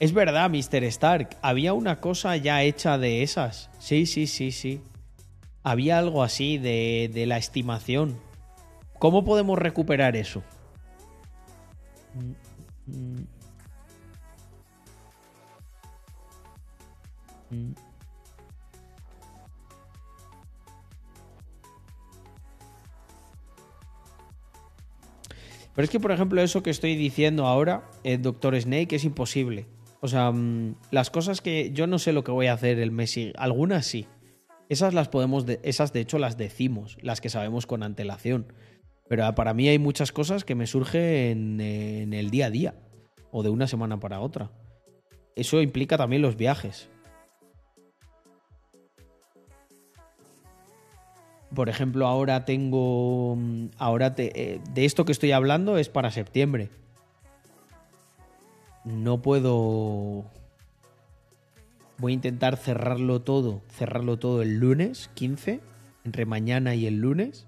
[0.02, 0.82] Es verdad, Mr.
[0.82, 1.36] Stark.
[1.42, 3.70] Había una cosa ya hecha de esas.
[3.78, 4.80] Sí, sí, sí, sí.
[5.62, 8.18] Había algo así de, de la estimación.
[8.98, 10.42] ¿Cómo podemos recuperar eso?
[25.76, 29.68] Pero es que, por ejemplo, eso que estoy diciendo ahora, el Doctor Snake, es imposible.
[30.04, 32.90] O sea, mm, las cosas que yo no sé lo que voy a hacer el
[32.90, 34.06] mes, algunas sí.
[34.68, 38.52] Esas las podemos, de- esas de hecho las decimos, las que sabemos con antelación.
[39.08, 42.74] Pero para mí hay muchas cosas que me surgen en el día a día
[43.30, 44.50] o de una semana para otra.
[45.36, 46.88] Eso implica también los viajes.
[51.54, 53.36] Por ejemplo, ahora tengo.
[53.36, 56.70] mm, Ahora te- eh, de esto que estoy hablando es para septiembre.
[58.84, 60.24] No puedo.
[61.98, 63.62] Voy a intentar cerrarlo todo.
[63.68, 65.60] Cerrarlo todo el lunes 15.
[66.04, 67.46] Entre mañana y el lunes.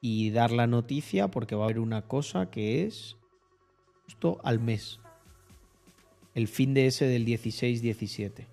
[0.00, 3.16] Y dar la noticia porque va a haber una cosa que es.
[4.04, 5.00] Justo al mes.
[6.34, 8.46] El fin de ese del 16-17.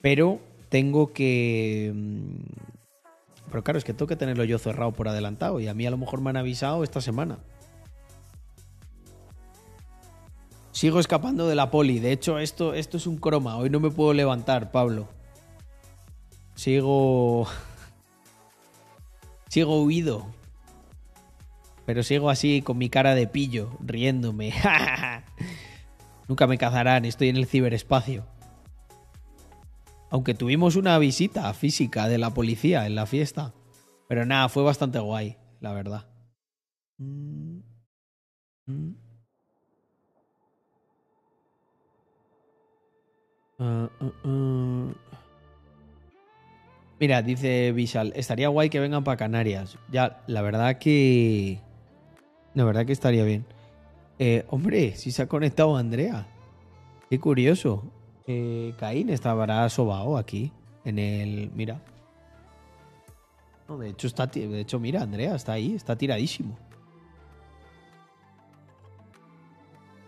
[0.00, 1.92] Pero tengo que...
[1.94, 5.86] mm, Pero claro, es que tengo que tenerlo yo cerrado por adelantado y a mí
[5.86, 7.38] a lo mejor me han avisado esta semana.
[10.82, 12.00] Sigo escapando de la poli.
[12.00, 13.56] De hecho, esto, esto es un croma.
[13.56, 15.08] Hoy no me puedo levantar, Pablo.
[16.56, 17.46] Sigo...
[19.48, 20.26] Sigo huido.
[21.86, 24.52] Pero sigo así con mi cara de pillo, riéndome.
[26.26, 28.26] Nunca me cazarán, estoy en el ciberespacio.
[30.10, 33.54] Aunque tuvimos una visita física de la policía en la fiesta.
[34.08, 36.08] Pero nada, fue bastante guay, la verdad.
[36.98, 37.60] Mm.
[38.66, 39.01] Mm.
[43.64, 44.92] Ah, ah, ah.
[46.98, 49.78] Mira, dice Vishal, estaría guay que vengan para Canarias.
[49.90, 51.60] Ya, la verdad que...
[52.54, 53.46] La verdad que estaría bien.
[54.18, 56.26] Eh, hombre, si se ha conectado Andrea.
[57.08, 57.84] Qué curioso.
[58.26, 60.52] Eh, Caín estará sobao aquí.
[60.84, 61.50] En el.
[61.54, 61.80] Mira.
[63.68, 64.26] No, de hecho, está.
[64.26, 66.58] De hecho, mira, Andrea está ahí, está tiradísimo.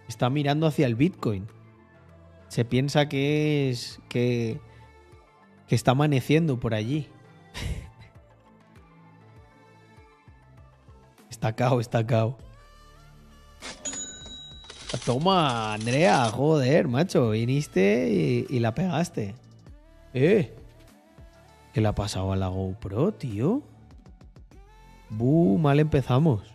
[0.07, 1.47] Está mirando hacia el Bitcoin.
[2.55, 3.99] Se piensa que es.
[4.09, 4.61] que.
[5.67, 7.09] que está amaneciendo por allí.
[11.29, 12.39] está cao, está cao.
[15.05, 17.31] Toma, Andrea, joder, macho.
[17.31, 19.35] Viniste y, y la pegaste.
[20.13, 20.55] Eh.
[21.73, 23.63] ¿Qué le ha pasado a la GoPro, tío?
[25.11, 26.55] Buh, mal empezamos.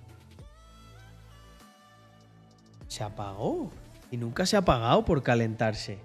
[2.88, 3.70] Se apagó.
[4.12, 5.99] Y nunca se ha apagado por calentarse.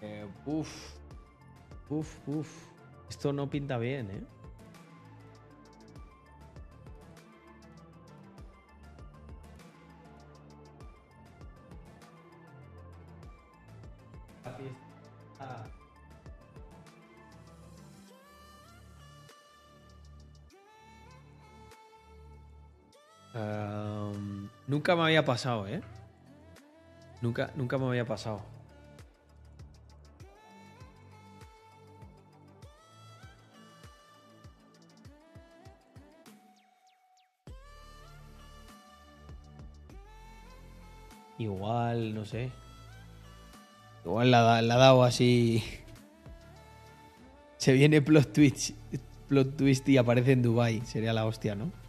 [0.00, 0.68] Eh, uf.
[1.90, 2.48] Uf, uf.
[3.08, 4.33] Esto no pinta bien, ¿eh?
[23.34, 25.80] Um, nunca me había pasado, ¿eh?
[27.20, 28.42] Nunca, nunca me había pasado.
[41.38, 42.52] Igual, no sé.
[44.04, 45.64] Igual la, la dado así.
[47.56, 48.76] Se viene plot twist,
[49.28, 50.82] plot twist y aparece en Dubai.
[50.82, 51.83] Sería la hostia, ¿no?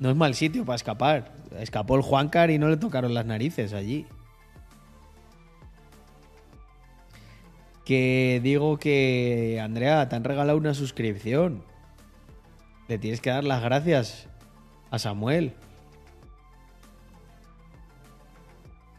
[0.00, 1.32] No es mal sitio para escapar.
[1.58, 4.06] Escapó el Juancar y no le tocaron las narices allí.
[7.84, 11.62] Que digo que, Andrea, te han regalado una suscripción.
[12.86, 14.28] Le tienes que dar las gracias
[14.90, 15.54] a Samuel.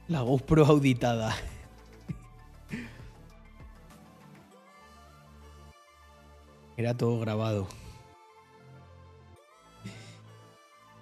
[0.07, 1.35] La GoPro auditada.
[6.77, 7.67] Era todo grabado.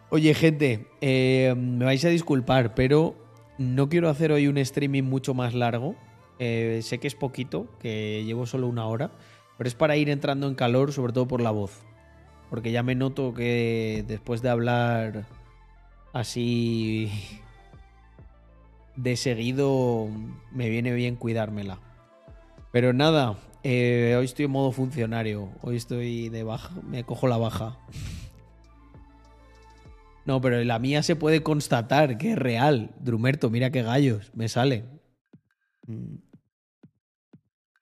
[0.10, 3.16] Oye, gente, eh, me vais a disculpar, pero
[3.58, 5.96] no quiero hacer hoy un streaming mucho más largo.
[6.40, 9.12] Eh, sé que es poquito, que llevo solo una hora,
[9.58, 11.82] pero es para ir entrando en calor, sobre todo por la voz.
[12.50, 15.26] Porque ya me noto que después de hablar
[16.14, 17.12] así
[18.96, 20.08] de seguido,
[20.54, 21.80] me viene bien cuidármela.
[22.72, 25.50] Pero nada, eh, hoy estoy en modo funcionario.
[25.62, 27.78] Hoy estoy de baja, me cojo la baja.
[30.28, 32.92] No, pero la mía se puede constatar que es real.
[33.00, 35.00] Drumerto, mira qué gallos me salen.
[35.88, 36.18] Mm.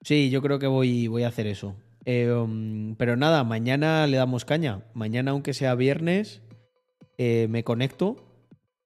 [0.02, 1.76] Sí, yo creo que voy, voy a hacer eso.
[2.06, 4.84] Eh, um, pero nada, mañana le damos caña.
[4.94, 6.44] Mañana, aunque sea viernes,
[7.18, 8.28] eh, me conecto.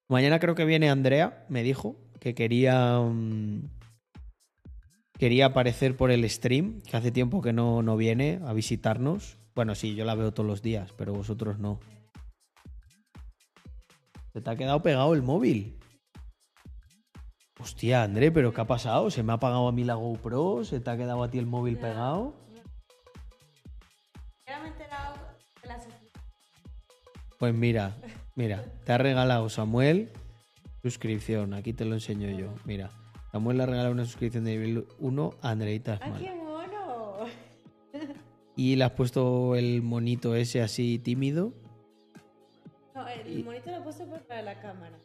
[0.07, 2.97] Mañana creo que viene Andrea, me dijo que quería.
[3.01, 3.63] um,
[5.17, 9.37] quería aparecer por el stream, que hace tiempo que no, no viene a visitarnos.
[9.53, 11.81] Bueno, sí, yo la veo todos los días, pero vosotros no.
[14.33, 15.79] Se te ha quedado pegado el móvil.
[17.59, 19.11] Hostia, André, ¿pero qué ha pasado?
[19.11, 20.63] ¿Se me ha apagado a mí la GoPro?
[20.63, 22.33] ¿Se te ha quedado a ti el móvil pegado?
[27.37, 27.95] Pues mira,
[28.35, 30.11] mira, te ha regalado Samuel
[30.81, 31.53] suscripción.
[31.53, 32.53] Aquí te lo enseño yo.
[32.65, 32.91] Mira,
[33.31, 36.21] Samuel le ha regalado una suscripción de nivel 1 a Andreita ¡Ay, Esmal.
[36.21, 37.17] qué mono!
[38.55, 41.53] Y le has puesto el monito ese así tímido.
[42.93, 43.71] No, el monito
[44.39, 44.97] de la cámara.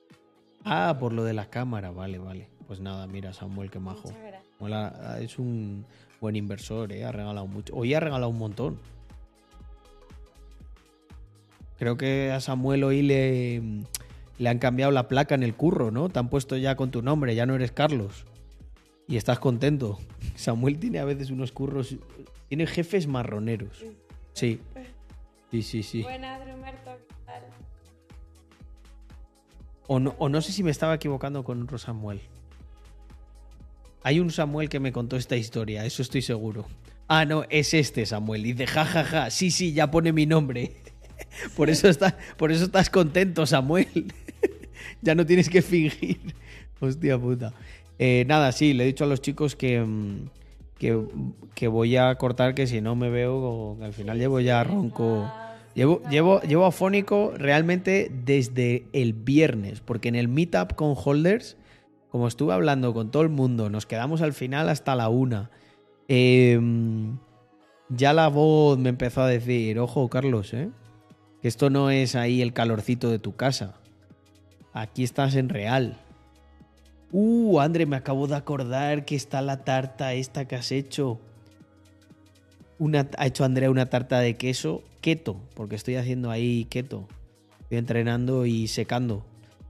[0.65, 2.49] Ah, por lo de la cámara, vale, vale.
[2.67, 4.09] Pues nada, mira, Samuel, qué majo.
[4.09, 5.85] Samuel ha- es un
[6.21, 7.05] buen inversor, ¿eh?
[7.05, 7.75] Ha regalado mucho.
[7.77, 8.79] Hoy ha regalado un montón.
[11.79, 13.61] Creo que a Samuel hoy le,
[14.39, 16.09] le han cambiado la placa en el curro, ¿no?
[16.09, 18.25] Te han puesto ya con tu nombre, ya no eres Carlos.
[19.07, 19.99] Y estás contento.
[20.37, 21.97] Samuel tiene a veces unos curros.
[22.49, 23.85] Tiene jefes marroneros.
[24.33, 24.61] Sí.
[25.51, 26.03] Sí, sí, sí.
[26.03, 27.43] Buenas, Drumerto, ¿qué tal?
[29.87, 32.21] O no, o no sé si me estaba equivocando con otro Samuel.
[34.03, 36.67] Hay un Samuel que me contó esta historia, eso estoy seguro.
[37.09, 38.43] Ah, no, es este Samuel.
[38.43, 39.31] Dice, ja, ja, ja.
[39.31, 40.73] Sí, sí, ya pone mi nombre.
[41.57, 44.13] Por eso, está, por eso estás contento, Samuel.
[45.03, 46.19] ya no tienes que fingir.
[46.81, 47.53] Hostia puta.
[47.99, 50.29] Eh, nada, sí, le he dicho a los chicos que, mm,
[50.79, 51.01] que,
[51.55, 55.31] que voy a cortar, que si no me veo, al final llevo ya ronco.
[55.75, 61.57] Llevo, llevo, llevo afónico realmente desde el viernes, porque en el meetup con holders,
[62.11, 65.51] como estuve hablando con todo el mundo, nos quedamos al final hasta la una.
[66.07, 66.61] Eh,
[67.89, 70.71] ya la voz me empezó a decir, ojo, Carlos, ¿eh?
[71.43, 73.75] que esto no es ahí el calorcito de tu casa.
[74.73, 75.99] Aquí estás en real.
[77.13, 81.21] Uh, André, me acabo de acordar que está la tarta esta que has hecho.
[83.19, 87.07] Ha hecho Andrea una tarta de queso keto, porque estoy haciendo ahí keto.
[87.61, 89.23] Estoy entrenando y secando.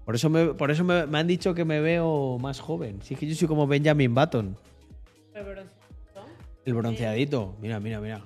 [0.04, 3.00] Por eso, me, por eso me, me han dicho que me veo más joven.
[3.02, 4.56] Si es que yo soy como Benjamin Button.
[5.34, 6.28] El bronceado.
[6.64, 7.56] El bronceadito.
[7.60, 8.22] Mira, mira, mira.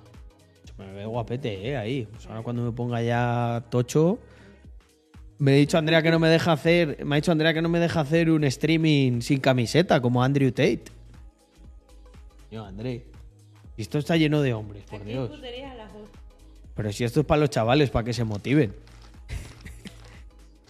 [0.76, 1.78] Me veo guapete, ¿eh?
[1.78, 2.06] Ahí.
[2.12, 4.18] Pues ahora cuando me ponga ya tocho.
[5.38, 7.06] Me ha dicho Andrea que no me deja hacer.
[7.06, 10.50] Me ha dicho Andrea que no me deja hacer un streaming sin camiseta, como Andrew
[10.50, 10.84] Tate.
[12.50, 13.06] Yo, André.
[13.78, 15.30] Esto está lleno de hombres, por Dios.
[15.30, 15.40] dos.
[16.78, 18.72] Pero si esto es para los chavales, para que se motiven.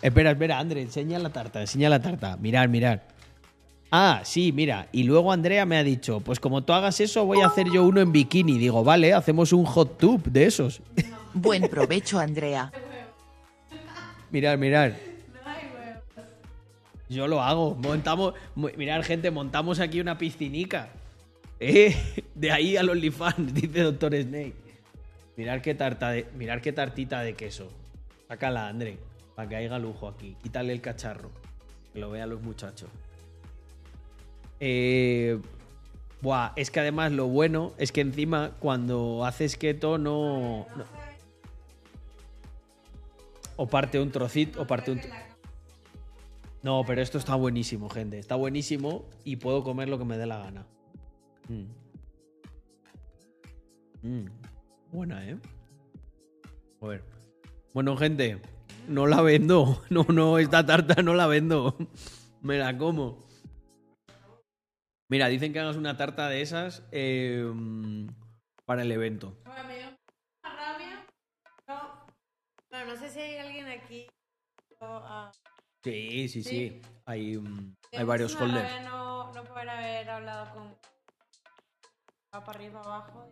[0.00, 2.38] espera, espera, André, enseña la tarta, enseña la tarta.
[2.38, 3.06] Mirar, mirar.
[3.90, 4.88] Ah, sí, mira.
[4.90, 7.84] Y luego Andrea me ha dicho, pues como tú hagas eso, voy a hacer yo
[7.84, 8.56] uno en bikini.
[8.56, 10.80] Digo, vale, hacemos un hot tub de esos.
[11.34, 12.72] Buen provecho, Andrea.
[14.30, 14.96] mirar, mirar.
[17.10, 17.74] Yo lo hago.
[17.74, 20.88] Montamos, mirar, gente, montamos aquí una piscinica.
[21.60, 21.94] Eh,
[22.34, 24.67] de ahí al OnlyFans, dice Doctor Snake.
[25.38, 27.70] Mirar qué tarta de, mirar qué tartita de queso.
[28.26, 28.98] Sácala, André,
[29.36, 30.36] para que haya lujo aquí.
[30.42, 31.30] Quítale el cacharro.
[31.92, 32.90] Que lo vean los muchachos.
[34.58, 35.40] Eh,
[36.20, 40.84] buah, es que además lo bueno es que encima cuando haces keto no, no-
[43.54, 45.00] o parte un trocito, o parte un...
[46.64, 48.18] No, pero esto está buenísimo, gente.
[48.18, 50.66] Está buenísimo y puedo comer lo que me dé la gana.
[51.48, 51.66] Mm.
[54.02, 54.26] Mm.
[54.92, 55.38] Buena, ¿eh?
[56.80, 57.04] A ver.
[57.74, 58.40] Bueno, gente,
[58.88, 59.82] no la vendo.
[59.90, 61.76] No, no, esta tarta no la vendo.
[62.40, 63.18] Me la como.
[65.10, 67.44] Mira, dicen que hagas una tarta de esas eh,
[68.64, 69.38] para el evento.
[69.44, 71.06] Bueno, me dio una rabia.
[71.66, 72.06] No,
[72.70, 74.06] bueno, no sé si hay alguien aquí.
[74.80, 75.32] o, ah,
[75.82, 76.50] Sí, sí, sí.
[76.50, 76.82] Sí.
[77.06, 78.84] Hay, me hay varios holders.
[78.84, 80.76] No, no poder haber hablado con.
[82.34, 83.30] Va para arriba, abajo.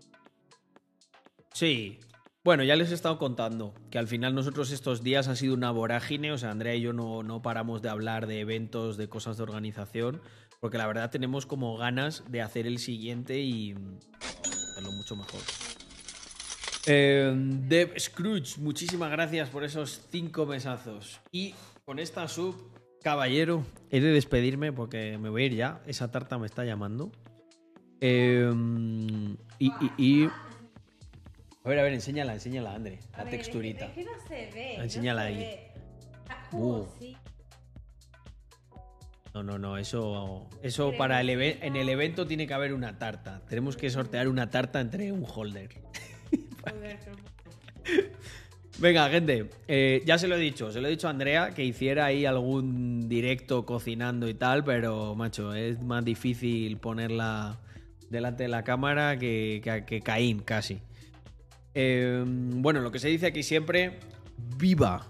[1.56, 1.98] Sí.
[2.44, 5.70] Bueno, ya les he estado contando que al final nosotros estos días ha sido una
[5.70, 9.38] vorágine, o sea, Andrea y yo no, no paramos de hablar de eventos, de cosas
[9.38, 10.20] de organización,
[10.60, 13.74] porque la verdad tenemos como ganas de hacer el siguiente y
[14.42, 15.40] hacerlo mucho mejor.
[16.86, 21.20] Eh, Dev Scrooge, muchísimas gracias por esos cinco mesazos.
[21.32, 21.54] Y
[21.86, 22.54] con esta sub,
[23.02, 25.82] caballero, he de despedirme porque me voy a ir ya.
[25.86, 27.10] Esa tarta me está llamando.
[28.02, 28.52] Eh,
[29.58, 30.30] y, y- y-
[31.66, 33.00] A ver, a ver, enséñala, enséñala, André.
[33.12, 33.86] A La ver, texturita.
[33.86, 34.74] Es que, es que no se ve.
[34.76, 35.38] Enséñala no se ahí.
[35.40, 35.70] ve.
[36.28, 36.86] Ah, Uh.
[36.98, 37.16] sí.
[39.34, 42.98] No, no, no, eso, eso para el eve- en el evento tiene que haber una
[42.98, 43.42] tarta.
[43.48, 45.68] Tenemos que sortear una tarta entre un holder.
[48.78, 51.64] Venga, gente, eh, ya se lo he dicho, se lo he dicho a Andrea que
[51.64, 57.58] hiciera ahí algún directo cocinando y tal, pero macho, es más difícil ponerla
[58.10, 60.80] delante de la cámara que, que, que Caín casi.
[61.78, 64.00] Eh, bueno, lo que se dice aquí siempre,
[64.56, 65.06] viva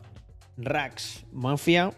[0.57, 1.93] Rax Mafia.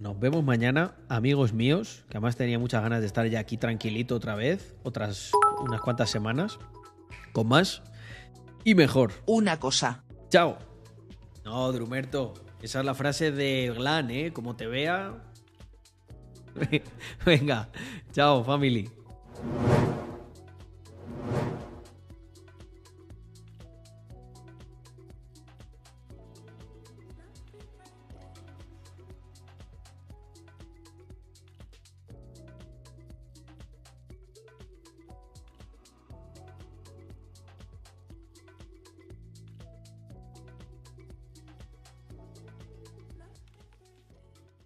[0.00, 4.16] Nos vemos mañana, amigos míos, que además tenía muchas ganas de estar ya aquí tranquilito
[4.16, 5.30] otra vez, otras
[5.60, 6.58] unas cuantas semanas,
[7.32, 7.84] con más
[8.64, 9.12] y mejor.
[9.26, 10.02] Una cosa.
[10.28, 10.58] Chao.
[11.44, 12.34] No, Drumerto.
[12.60, 14.32] Esa es la frase de Glan, ¿eh?
[14.32, 15.22] Como te vea.
[17.24, 17.68] Venga.
[18.10, 18.90] Chao, family.